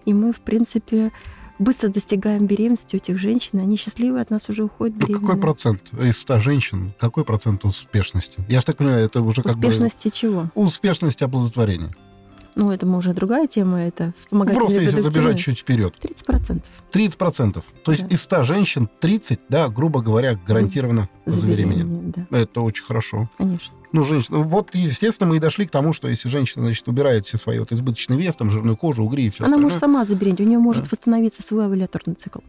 и 0.05 0.13
мы, 0.13 0.33
в 0.33 0.41
принципе, 0.41 1.11
быстро 1.57 1.89
достигаем 1.89 2.47
беременности 2.47 2.95
у 2.95 2.97
этих 2.97 3.17
женщин, 3.17 3.59
они 3.59 3.77
счастливые, 3.77 4.21
от 4.21 4.29
нас 4.29 4.49
уже 4.49 4.63
уходят 4.63 4.95
беременные. 4.95 5.21
Ну, 5.21 5.27
какой 5.27 5.41
процент 5.41 5.81
из 5.99 6.17
100 6.17 6.39
женщин, 6.41 6.93
какой 6.99 7.23
процент 7.23 7.65
успешности? 7.65 8.43
Я 8.49 8.59
же 8.59 8.65
так 8.65 8.77
понимаю, 8.77 9.05
это 9.05 9.23
уже 9.23 9.41
как 9.41 9.55
успешности 9.55 10.09
бы... 10.09 10.13
чего? 10.13 10.49
Успешности 10.55 11.23
оплодотворения. 11.23 11.95
Ну, 12.55 12.71
это 12.71 12.85
уже 12.85 13.13
другая 13.13 13.47
тема, 13.47 13.81
это 13.81 14.13
вспомогательные 14.17 14.65
Просто 14.65 14.81
если 14.81 15.01
забежать 15.01 15.39
чуть 15.39 15.59
вперед. 15.59 15.95
30%. 16.01 16.61
30%. 16.91 17.63
То 17.83 17.91
есть 17.91 18.07
да. 18.07 18.13
из 18.13 18.21
100 18.21 18.43
женщин 18.43 18.89
30, 18.99 19.39
да, 19.49 19.69
грубо 19.69 20.01
говоря, 20.01 20.35
гарантированно 20.35 21.09
забеременеют. 21.25 22.11
Да. 22.11 22.37
Это 22.37 22.61
очень 22.61 22.83
хорошо. 22.83 23.29
Конечно. 23.37 23.75
Ну, 23.93 24.03
женщина, 24.03 24.37
ну, 24.37 24.43
вот, 24.43 24.73
естественно, 24.73 25.29
мы 25.29 25.37
и 25.37 25.39
дошли 25.39 25.65
к 25.65 25.71
тому, 25.71 25.91
что 25.91 26.07
если 26.07 26.29
женщина, 26.29 26.65
значит, 26.65 26.87
убирает 26.87 27.25
все 27.25 27.37
свои 27.37 27.59
вот 27.59 27.71
избыточный 27.71 28.17
вес, 28.17 28.35
там, 28.35 28.49
жирную 28.49 28.77
кожу, 28.77 29.03
угри 29.03 29.27
и 29.27 29.29
все 29.29 29.43
Она 29.43 29.47
остальное. 29.47 29.63
может 29.63 29.79
сама 29.79 30.05
забеременеть, 30.05 30.39
у 30.41 30.43
нее 30.43 30.59
может 30.59 30.83
да. 30.83 30.89
восстановиться 30.91 31.43
свой 31.43 31.65
овуляторный 31.65 32.15
цикл. 32.15 32.39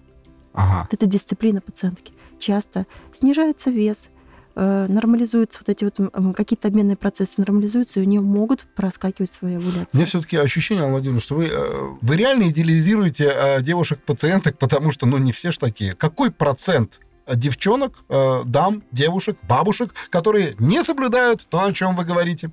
Ага. 0.53 0.83
Вот 0.83 0.95
это 0.95 1.07
дисциплина 1.07 1.61
пациентки. 1.61 2.13
Часто 2.39 2.87
снижается 3.13 3.71
вес, 3.71 4.09
нормализуются 4.55 5.61
вот 5.61 5.69
эти 5.69 5.85
вот 5.85 6.35
какие-то 6.37 6.69
обменные 6.69 6.97
процессы 6.97 7.35
нормализуются, 7.39 8.01
и 8.01 8.07
нее 8.07 8.21
могут 8.21 8.65
проскакивать 8.75 9.31
свои 9.31 9.57
овуляции. 9.57 9.91
У 9.95 9.97
меня 9.97 10.07
все-таки 10.07 10.37
ощущение, 10.37 10.85
Алла 10.85 10.93
Владимировна, 10.93 11.21
что 11.21 11.37
вы, 11.37 11.47
э, 11.47 11.97
вы 12.01 12.17
реально 12.17 12.49
идеализируете 12.49 13.33
э, 13.35 13.63
девушек-пациенток, 13.63 14.59
потому 14.59 14.91
что, 14.91 15.07
ну, 15.07 15.19
не 15.19 15.33
все 15.33 15.53
ж 15.53 15.59
такие. 15.59 15.95
Какой 15.95 16.31
процент 16.31 17.01
девчонок, 17.33 18.05
дам, 18.09 18.83
девушек, 18.91 19.39
бабушек, 19.49 19.95
которые 20.11 20.57
не 20.59 20.83
соблюдают 20.83 21.47
то, 21.49 21.65
о 21.65 21.73
чем 21.73 21.95
вы 21.95 22.05
говорите? 22.05 22.51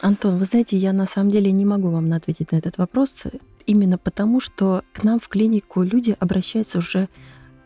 Антон, 0.00 0.38
вы 0.38 0.44
знаете, 0.44 0.76
я 0.76 0.92
на 0.92 1.06
самом 1.06 1.30
деле 1.30 1.50
не 1.50 1.64
могу 1.64 1.90
вам 1.90 2.12
ответить 2.12 2.52
на 2.52 2.56
этот 2.56 2.78
вопрос, 2.78 3.22
именно 3.66 3.98
потому, 3.98 4.40
что 4.40 4.82
к 4.92 5.02
нам 5.02 5.18
в 5.18 5.28
клинику 5.28 5.82
люди 5.82 6.16
обращаются 6.20 6.78
уже 6.78 7.08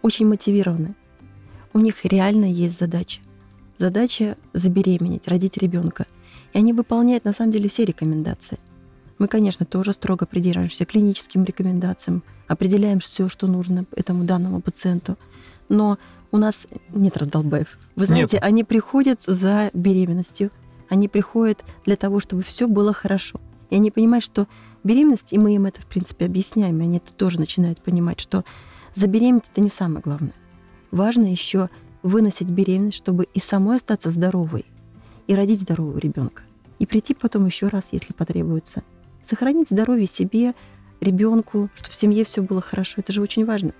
очень 0.00 0.26
мотивированные. 0.26 0.94
У 1.74 1.80
них 1.80 2.04
реально 2.04 2.46
есть 2.50 2.78
задача 2.78 3.20
задача 3.78 4.36
забеременеть, 4.52 5.26
родить 5.26 5.56
ребенка. 5.56 6.06
И 6.52 6.58
они 6.58 6.72
выполняют 6.72 7.24
на 7.24 7.32
самом 7.32 7.52
деле 7.52 7.68
все 7.68 7.84
рекомендации. 7.84 8.58
Мы, 9.18 9.26
конечно, 9.26 9.66
тоже 9.66 9.92
строго 9.92 10.26
придерживаемся 10.26 10.84
клиническим 10.84 11.44
рекомендациям, 11.44 12.22
определяем 12.46 13.00
все, 13.00 13.28
что 13.28 13.46
нужно 13.46 13.84
этому 13.96 14.24
данному 14.24 14.60
пациенту. 14.60 15.16
Но 15.68 15.98
у 16.30 16.36
нас 16.36 16.66
нет 16.90 17.16
раздолбаев. 17.16 17.78
Вы 17.96 18.06
знаете, 18.06 18.36
нет. 18.36 18.42
они 18.42 18.64
приходят 18.64 19.20
за 19.26 19.70
беременностью, 19.72 20.50
они 20.88 21.08
приходят 21.08 21.64
для 21.84 21.96
того, 21.96 22.20
чтобы 22.20 22.42
все 22.42 22.68
было 22.68 22.92
хорошо. 22.92 23.40
И 23.70 23.74
они 23.74 23.90
понимают, 23.90 24.24
что 24.24 24.46
беременность, 24.84 25.32
и 25.32 25.38
мы 25.38 25.54
им 25.54 25.66
это, 25.66 25.80
в 25.80 25.86
принципе, 25.86 26.26
объясняем, 26.26 26.80
и 26.80 26.84
они 26.84 26.98
это 26.98 27.12
тоже 27.12 27.38
начинают 27.38 27.80
понимать, 27.80 28.20
что 28.20 28.44
забеременеть 28.94 29.44
это 29.52 29.60
не 29.60 29.68
самое 29.68 30.00
главное. 30.00 30.34
Важно 30.90 31.30
еще 31.30 31.68
выносить 32.08 32.50
беременность, 32.50 32.96
чтобы 32.96 33.28
и 33.34 33.40
самой 33.40 33.76
остаться 33.76 34.10
здоровой, 34.10 34.64
и 35.26 35.34
родить 35.34 35.60
здорового 35.60 35.98
ребенка. 35.98 36.42
И 36.78 36.86
прийти 36.86 37.14
потом 37.14 37.46
еще 37.46 37.68
раз, 37.68 37.84
если 37.92 38.12
потребуется, 38.12 38.82
Сохранить 39.28 39.68
здоровье 39.68 40.06
себе, 40.06 40.54
ребенку, 41.02 41.68
чтобы 41.74 41.92
в 41.92 41.96
семье 41.96 42.24
все 42.24 42.40
было 42.40 42.62
хорошо. 42.62 42.94
Это 42.96 43.12
же 43.12 43.20
очень 43.20 43.44
важно. 43.44 43.72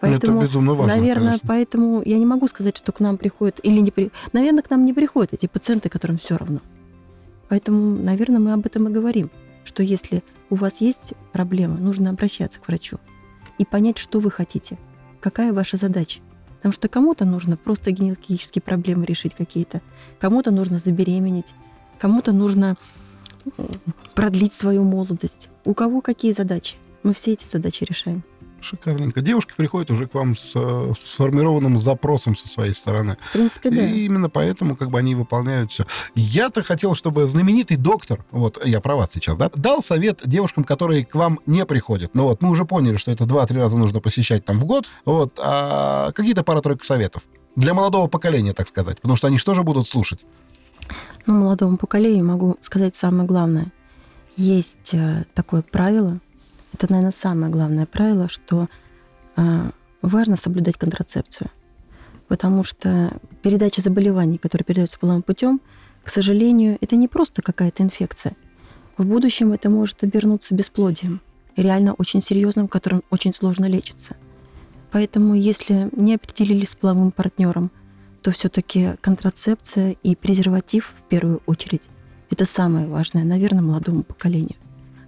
Поэтому, 0.00 0.38
это 0.38 0.46
безумно 0.46 0.72
важно, 0.72 0.96
наверное, 0.96 1.26
конечно. 1.32 1.48
поэтому 1.48 2.02
я 2.02 2.16
не 2.16 2.24
могу 2.24 2.48
сказать, 2.48 2.74
что 2.74 2.90
к 2.92 3.00
нам 3.00 3.18
приходят 3.18 3.60
или 3.62 3.80
не 3.80 3.90
при... 3.90 4.10
Наверное, 4.32 4.62
к 4.62 4.70
нам 4.70 4.86
не 4.86 4.94
приходят 4.94 5.34
эти 5.34 5.46
пациенты, 5.46 5.90
которым 5.90 6.16
все 6.16 6.38
равно. 6.38 6.60
Поэтому, 7.50 7.96
наверное, 8.02 8.38
мы 8.38 8.54
об 8.54 8.64
этом 8.64 8.88
и 8.88 8.90
говорим, 8.90 9.30
что 9.64 9.82
если 9.82 10.22
у 10.48 10.54
вас 10.54 10.80
есть 10.80 11.12
проблемы, 11.32 11.78
нужно 11.78 12.08
обращаться 12.08 12.58
к 12.58 12.68
врачу 12.68 12.96
и 13.58 13.66
понять, 13.66 13.98
что 13.98 14.20
вы 14.20 14.30
хотите, 14.30 14.78
какая 15.20 15.52
ваша 15.52 15.76
задача. 15.76 16.20
Потому 16.66 16.74
что 16.80 16.88
кому-то 16.88 17.24
нужно 17.24 17.56
просто 17.56 17.92
гинекологические 17.92 18.60
проблемы 18.60 19.06
решить 19.06 19.34
какие-то, 19.36 19.82
кому-то 20.18 20.50
нужно 20.50 20.80
забеременеть, 20.80 21.54
кому-то 21.96 22.32
нужно 22.32 22.76
продлить 24.16 24.52
свою 24.52 24.82
молодость. 24.82 25.48
У 25.64 25.74
кого 25.74 26.00
какие 26.00 26.32
задачи? 26.32 26.74
Мы 27.04 27.14
все 27.14 27.34
эти 27.34 27.46
задачи 27.46 27.84
решаем. 27.84 28.24
Шикарненько. 28.60 29.20
Девушки 29.20 29.52
приходят 29.56 29.90
уже 29.90 30.06
к 30.06 30.14
вам 30.14 30.34
с 30.34 30.54
сформированным 30.98 31.78
запросом 31.78 32.36
со 32.36 32.48
своей 32.48 32.72
стороны. 32.72 33.16
В 33.30 33.32
принципе, 33.32 33.70
да. 33.70 33.86
И 33.86 34.04
именно 34.04 34.28
поэтому 34.28 34.76
как 34.76 34.90
бы 34.90 34.98
они 34.98 35.14
выполняют 35.14 35.70
все. 35.70 35.84
Я-то 36.14 36.62
хотел, 36.62 36.94
чтобы 36.94 37.26
знаменитый 37.26 37.76
доктор, 37.76 38.24
вот 38.30 38.64
я 38.64 38.80
про 38.80 38.96
вас 38.96 39.12
сейчас, 39.12 39.36
да, 39.36 39.50
дал 39.54 39.82
совет 39.82 40.20
девушкам, 40.24 40.64
которые 40.64 41.04
к 41.04 41.14
вам 41.14 41.40
не 41.46 41.64
приходят. 41.66 42.14
Ну 42.14 42.24
вот, 42.24 42.42
мы 42.42 42.50
уже 42.50 42.64
поняли, 42.64 42.96
что 42.96 43.10
это 43.10 43.24
2-3 43.24 43.56
раза 43.56 43.76
нужно 43.76 44.00
посещать 44.00 44.44
там 44.44 44.58
в 44.58 44.64
год. 44.64 44.86
Вот, 45.04 45.38
а 45.38 46.12
какие-то 46.12 46.42
пара-тройка 46.42 46.84
советов. 46.84 47.22
Для 47.54 47.72
молодого 47.72 48.08
поколения, 48.08 48.52
так 48.52 48.68
сказать. 48.68 49.00
Потому 49.00 49.16
что 49.16 49.28
они 49.28 49.38
что 49.38 49.54
же 49.54 49.62
будут 49.62 49.86
слушать? 49.86 50.24
Ну, 51.26 51.34
молодому 51.34 51.76
поколению 51.76 52.24
могу 52.24 52.56
сказать 52.60 52.96
самое 52.96 53.26
главное. 53.26 53.72
Есть 54.36 54.92
э, 54.92 55.24
такое 55.34 55.62
правило, 55.62 56.18
это, 56.76 56.92
наверное, 56.92 57.12
самое 57.12 57.50
главное 57.50 57.86
правило, 57.86 58.28
что 58.28 58.68
э, 59.36 59.70
важно 60.02 60.36
соблюдать 60.36 60.76
контрацепцию. 60.76 61.48
Потому 62.28 62.64
что 62.64 63.18
передача 63.42 63.80
заболеваний, 63.80 64.36
которые 64.36 64.64
передаются 64.64 64.98
половым 64.98 65.22
путем, 65.22 65.60
к 66.04 66.10
сожалению, 66.10 66.76
это 66.82 66.96
не 66.96 67.08
просто 67.08 67.40
какая-то 67.40 67.82
инфекция. 67.82 68.34
В 68.98 69.06
будущем 69.06 69.52
это 69.52 69.70
может 69.70 70.02
обернуться 70.02 70.54
бесплодием, 70.54 71.20
реально 71.56 71.94
очень 71.94 72.22
серьезным, 72.22 72.68
которым 72.68 73.02
очень 73.10 73.32
сложно 73.32 73.64
лечиться. 73.64 74.16
Поэтому, 74.92 75.34
если 75.34 75.88
не 75.92 76.14
определились 76.14 76.70
с 76.70 76.76
половым 76.76 77.10
партнером, 77.10 77.70
то 78.22 78.32
все-таки 78.32 78.96
контрацепция 79.00 79.96
и 80.02 80.14
презерватив 80.14 80.94
в 80.98 81.08
первую 81.08 81.40
очередь 81.46 81.82
это 82.30 82.44
самое 82.44 82.86
важное, 82.86 83.24
наверное, 83.24 83.62
молодому 83.62 84.02
поколению. 84.02 84.56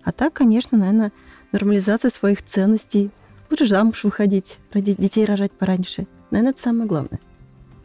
А 0.02 0.12
так, 0.12 0.32
конечно, 0.32 0.78
наверное, 0.78 1.12
нормализация 1.52 2.10
своих 2.10 2.44
ценностей, 2.44 3.10
лучше 3.50 3.66
замуж 3.66 4.04
выходить, 4.04 4.58
родить 4.72 4.98
детей 4.98 5.24
рожать 5.24 5.52
пораньше. 5.52 6.06
Наверное, 6.30 6.52
это 6.52 6.60
самое 6.60 6.86
главное. 6.88 7.20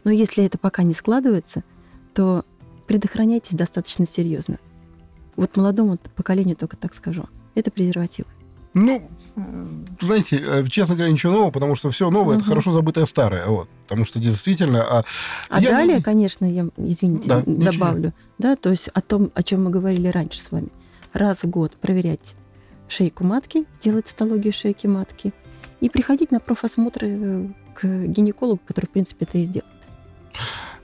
Но 0.04 0.10
если 0.10 0.44
это 0.44 0.58
пока 0.58 0.82
не 0.82 0.94
складывается, 0.94 1.64
то 2.12 2.44
предохраняйтесь 2.86 3.56
достаточно 3.56 4.06
серьезно. 4.06 4.58
Вот 5.36 5.56
молодому 5.56 5.98
поколению 6.14 6.56
только 6.56 6.76
так 6.76 6.94
скажу. 6.94 7.24
Это 7.54 7.70
презервативы. 7.70 8.28
Ну, 8.74 9.08
знаете, 10.00 10.42
э, 10.44 10.66
честно 10.66 10.96
говоря, 10.96 11.12
ничего 11.12 11.32
нового, 11.32 11.52
потому 11.52 11.76
что 11.76 11.90
все 11.90 12.10
новое 12.10 12.36
угу. 12.36 12.40
это 12.40 12.50
хорошо 12.50 12.72
забытое 12.72 13.06
старое. 13.06 13.46
Вот. 13.46 13.68
Потому 13.84 14.04
что 14.04 14.18
действительно. 14.18 14.82
А, 14.82 15.04
а 15.48 15.60
я... 15.60 15.70
далее, 15.70 16.02
конечно, 16.02 16.44
я, 16.44 16.66
извините, 16.76 17.28
да, 17.28 17.42
добавлю, 17.46 18.06
ничего. 18.06 18.12
да, 18.38 18.56
то 18.56 18.70
есть 18.70 18.88
о 18.88 19.00
том, 19.00 19.30
о 19.32 19.42
чем 19.44 19.64
мы 19.64 19.70
говорили 19.70 20.08
раньше 20.08 20.40
с 20.40 20.50
вами. 20.50 20.68
Раз 21.12 21.44
в 21.44 21.46
год 21.48 21.76
проверять 21.76 22.34
шейку 22.88 23.24
матки, 23.24 23.64
делать 23.80 24.08
цитологию 24.08 24.52
шейки 24.52 24.86
матки 24.86 25.32
и 25.80 25.88
приходить 25.88 26.30
на 26.30 26.40
профосмотры 26.40 27.08
э, 27.08 27.48
к 27.74 27.84
гинекологу, 27.84 28.60
который, 28.64 28.86
в 28.86 28.90
принципе, 28.90 29.24
это 29.24 29.38
и 29.38 29.44
сделает. 29.44 29.70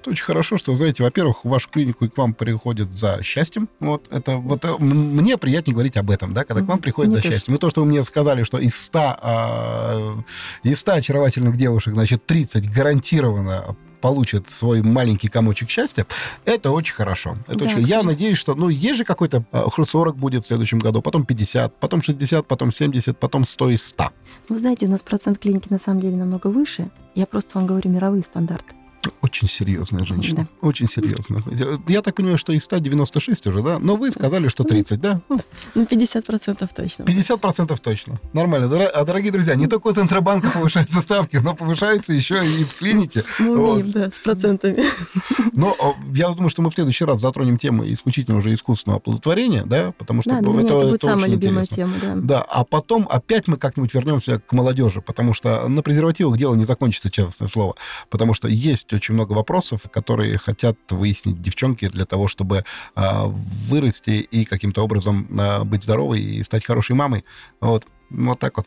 Это 0.01 0.11
очень 0.11 0.25
хорошо, 0.25 0.57
что, 0.57 0.75
знаете, 0.77 1.03
во-первых, 1.03 1.45
в 1.45 1.49
вашу 1.49 1.69
клинику 1.69 2.07
и 2.07 2.09
к 2.09 2.17
вам 2.17 2.33
приходят 2.33 2.93
за 2.93 3.23
счастьем. 3.23 3.69
Вот 3.81 4.07
это 4.11 4.37
вот 4.37 4.65
э, 4.65 4.77
мне 4.79 5.37
приятнее 5.37 5.75
говорить 5.75 5.97
об 5.97 6.11
этом, 6.11 6.33
да, 6.33 6.45
когда 6.45 6.63
к 6.65 6.69
вам 6.69 6.79
приходят 6.79 7.13
мне 7.13 7.21
за 7.21 7.29
счастьем. 7.29 7.55
И 7.55 7.59
то, 7.59 7.69
что 7.69 7.83
вы 7.83 7.87
мне 7.87 8.03
сказали, 8.05 8.43
что 8.43 8.59
из 8.59 8.77
100, 8.77 9.19
э, 9.23 10.15
из 10.63 10.81
100 10.81 10.93
очаровательных 10.93 11.57
девушек, 11.57 11.93
значит, 11.93 12.25
30 12.25 12.73
гарантированно 12.73 13.77
получит 14.01 14.49
свой 14.49 14.83
маленький 14.83 15.29
комочек 15.29 15.71
счастья, 15.71 16.07
это 16.45 16.71
очень 16.71 16.95
хорошо. 16.95 17.37
Это 17.47 17.59
да, 17.59 17.65
очень... 17.67 17.81
Я 17.81 18.03
надеюсь, 18.03 18.39
что, 18.39 18.55
ну, 18.55 18.69
есть 18.69 18.99
же 18.99 19.05
какой-то 19.05 19.45
40 19.53 20.15
э, 20.15 20.19
будет 20.19 20.45
в 20.45 20.47
следующем 20.47 20.79
году, 20.79 21.03
потом 21.03 21.25
50, 21.25 21.77
потом 21.77 22.03
60, 22.03 22.47
потом 22.47 22.73
70, 22.73 23.19
потом 23.19 23.45
100 23.45 23.71
и 23.71 23.77
100. 23.77 24.11
Вы 24.49 24.59
знаете, 24.59 24.87
у 24.87 24.91
нас 24.91 25.03
процент 25.03 25.39
клиники 25.39 25.69
на 25.71 25.79
самом 25.79 26.01
деле 26.01 26.17
намного 26.17 26.49
выше. 26.49 26.91
Я 27.15 27.27
просто 27.27 27.59
вам 27.59 27.67
говорю 27.67 27.91
мировые 27.91 28.23
стандарты. 28.23 28.75
Очень 29.23 29.49
серьезная 29.49 30.05
женщина. 30.05 30.49
Да. 30.61 30.69
Очень 30.69 30.87
серьезная. 30.87 31.43
Я 31.89 32.03
так 32.03 32.15
понимаю, 32.15 32.37
что 32.37 32.53
из 32.53 32.65
196 32.65 33.47
уже, 33.47 33.63
да? 33.63 33.79
Но 33.79 33.97
вы 33.97 34.13
сказали, 34.13 34.49
что 34.49 34.65
30, 34.65 35.01
да? 35.01 35.21
Ну, 35.29 35.85
50% 35.85 36.69
точно. 36.75 37.03
50% 37.05 37.81
точно. 37.81 38.21
Нормально. 38.35 38.89
А, 38.89 39.05
дорогие 39.05 39.33
друзья, 39.33 39.55
не 39.55 39.67
только 39.69 39.89
у 39.89 39.93
Центробанка 39.93 40.51
повышаются 40.55 41.01
ставки, 41.01 41.37
но 41.37 41.55
повышаются 41.55 42.13
еще 42.13 42.45
и 42.45 42.65
в 42.65 42.77
клинике. 42.77 43.25
Мы 43.39 43.53
умеем, 43.53 43.87
вот. 43.87 43.93
да, 43.93 44.11
с 44.11 44.23
процентами. 44.23 44.85
Но 45.53 45.97
я 46.13 46.29
думаю, 46.29 46.51
что 46.51 46.61
мы 46.61 46.71
в 46.71 46.75
следующий 46.75 47.05
раз 47.05 47.21
затронем 47.21 47.57
тему 47.57 47.87
исключительно 47.91 48.37
уже 48.37 48.53
искусственного 48.53 48.99
оплодотворения, 48.99 49.65
да? 49.65 49.93
Потому 49.93 50.21
что 50.21 50.31
да, 50.33 50.41
это, 50.41 50.51
это, 50.51 50.75
будет 50.75 50.95
это 50.95 51.07
самая 51.07 51.31
любимая 51.31 51.65
интересно. 51.65 52.01
тема, 52.01 52.17
да. 52.17 52.21
Да, 52.21 52.43
а 52.43 52.65
потом 52.65 53.07
опять 53.11 53.49
мы 53.49 53.57
как-нибудь 53.57 53.95
вернемся 53.95 54.41
к 54.41 54.53
молодежи, 54.53 55.01
потому 55.01 55.33
что 55.33 55.69
на 55.69 55.83
презервативах 55.83 56.37
дело 56.37 56.55
не 56.55 56.65
закончится, 56.65 57.11
честное 57.11 57.49
слово. 57.49 57.77
Потому 58.11 58.35
что 58.35 58.49
есть 58.49 58.90
есть 58.91 59.05
очень 59.05 59.15
много 59.15 59.33
вопросов, 59.33 59.83
которые 59.91 60.39
хотят 60.39 60.77
выяснить 60.91 61.41
девчонки 61.41 61.89
для 61.89 62.05
того, 62.05 62.29
чтобы 62.29 62.65
э, 62.97 63.25
вырасти 63.69 64.27
и 64.31 64.45
каким-то 64.45 64.83
образом 64.83 65.27
э, 65.39 65.65
быть 65.65 65.83
здоровой 65.83 66.21
и 66.21 66.43
стать 66.43 66.65
хорошей 66.65 66.97
мамой. 66.97 67.25
Вот, 67.61 67.87
вот 68.11 68.39
так 68.39 68.57
вот. 68.57 68.67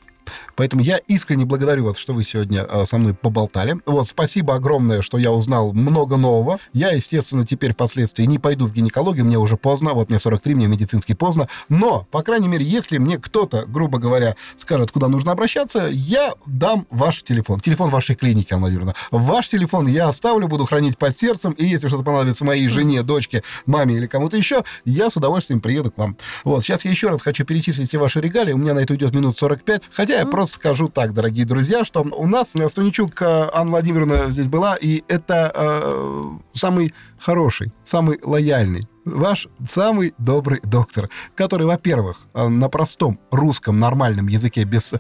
Поэтому 0.55 0.81
я 0.81 0.97
искренне 1.07 1.45
благодарю 1.45 1.86
вас, 1.86 1.97
что 1.97 2.13
вы 2.13 2.23
сегодня 2.23 2.65
э, 2.69 2.86
со 2.86 2.97
мной 2.97 3.13
поболтали. 3.13 3.77
Вот, 3.86 4.07
спасибо 4.07 4.55
огромное, 4.55 5.01
что 5.01 5.17
я 5.17 5.31
узнал 5.31 5.73
много 5.73 6.17
нового. 6.17 6.59
Я, 6.73 6.91
естественно, 6.91 7.45
теперь 7.45 7.73
впоследствии 7.73 8.23
не 8.25 8.39
пойду 8.39 8.67
в 8.67 8.73
гинекологию, 8.73 9.25
мне 9.25 9.38
уже 9.38 9.57
поздно, 9.57 9.93
вот 9.93 10.09
мне 10.09 10.19
43, 10.19 10.55
мне 10.55 10.67
медицински 10.67 11.13
поздно. 11.13 11.47
Но, 11.69 12.07
по 12.12 12.21
крайней 12.21 12.47
мере, 12.47 12.65
если 12.65 12.97
мне 12.97 13.17
кто-то, 13.17 13.65
грубо 13.67 13.97
говоря, 13.99 14.36
скажет, 14.57 14.91
куда 14.91 15.07
нужно 15.07 15.31
обращаться, 15.31 15.88
я 15.91 16.33
дам 16.45 16.88
ваш 16.89 17.23
телефон. 17.23 17.59
Телефон 17.59 17.89
вашей 17.89 18.15
клиники, 18.15 18.53
Анна 18.53 18.63
Владимировна. 18.63 18.95
Ваш 19.12 19.49
телефон 19.49 19.88
я 19.88 20.09
оставлю, 20.09 20.47
буду 20.47 20.65
хранить 20.65 20.97
под 20.97 21.17
сердцем, 21.17 21.51
и 21.53 21.65
если 21.65 21.88
что-то 21.88 22.03
понадобится 22.03 22.45
моей 22.45 22.67
жене, 22.67 23.03
дочке, 23.03 23.43
маме 23.65 23.95
или 23.95 24.07
кому-то 24.07 24.38
еще, 24.38 24.63
я 24.86 25.09
с 25.09 25.17
удовольствием 25.17 25.59
приеду 25.59 25.91
к 25.91 25.97
вам. 25.97 26.17
Вот, 26.43 26.63
сейчас 26.63 26.86
я 26.86 26.91
еще 26.91 27.09
раз 27.09 27.21
хочу 27.21 27.45
перечислить 27.45 27.88
все 27.88 27.97
ваши 27.97 28.21
регалии, 28.21 28.53
у 28.53 28.57
меня 28.57 28.73
на 28.73 28.79
это 28.79 28.93
уйдет 28.93 29.13
минут 29.13 29.38
45, 29.38 29.89
хотя 29.91 30.12
я 30.19 30.26
просто 30.26 30.56
скажу 30.56 30.89
так, 30.89 31.13
дорогие 31.13 31.45
друзья, 31.45 31.84
что 31.84 32.02
у 32.02 32.28
нас 32.28 32.54
Станичук 32.67 33.21
э, 33.21 33.49
Анна 33.54 33.71
Владимировна 33.71 34.30
здесь 34.32 34.47
была, 34.47 34.76
и 34.76 35.04
это 35.08 35.52
э, 35.54 36.23
самый 36.54 36.93
хороший, 37.19 37.71
самый 37.84 38.19
лояльный, 38.23 38.88
ваш 39.06 39.47
самый 39.67 40.13
добрый 40.17 40.60
доктор, 40.63 41.10
который, 41.36 41.65
во-первых, 41.65 42.17
э, 42.34 42.47
на 42.47 42.69
простом 42.69 43.19
русском 43.32 43.80
нормальном 43.80 44.28
языке, 44.28 44.63
без 44.63 44.93
э, 44.93 44.97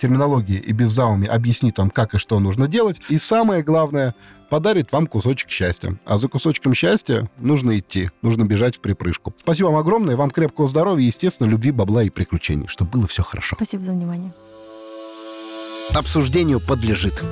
терминологии 0.00 0.58
и 0.58 0.72
без 0.72 0.90
зауми 0.90 1.26
объяснит 1.26 1.78
вам, 1.78 1.90
как 1.90 2.14
и 2.14 2.18
что 2.18 2.38
нужно 2.38 2.68
делать, 2.68 3.00
и 3.08 3.18
самое 3.18 3.62
главное, 3.62 4.14
подарит 4.48 4.92
вам 4.92 5.06
кусочек 5.06 5.50
счастья. 5.50 5.98
А 6.04 6.18
за 6.18 6.28
кусочком 6.28 6.74
счастья 6.74 7.30
нужно 7.38 7.78
идти, 7.78 8.10
нужно 8.22 8.44
бежать 8.44 8.76
в 8.76 8.80
припрыжку. 8.80 9.34
Спасибо 9.38 9.68
вам 9.68 9.76
огромное, 9.76 10.16
вам 10.16 10.30
крепкого 10.30 10.68
здоровья, 10.68 11.04
естественно, 11.04 11.48
любви, 11.48 11.70
бабла 11.70 12.02
и 12.02 12.10
приключений, 12.10 12.66
чтобы 12.68 12.90
было 12.90 13.06
все 13.06 13.22
хорошо. 13.22 13.56
Спасибо 13.56 13.84
за 13.84 13.92
внимание 13.92 14.32
обсуждению 15.94 16.60
подлежит. 16.60 17.22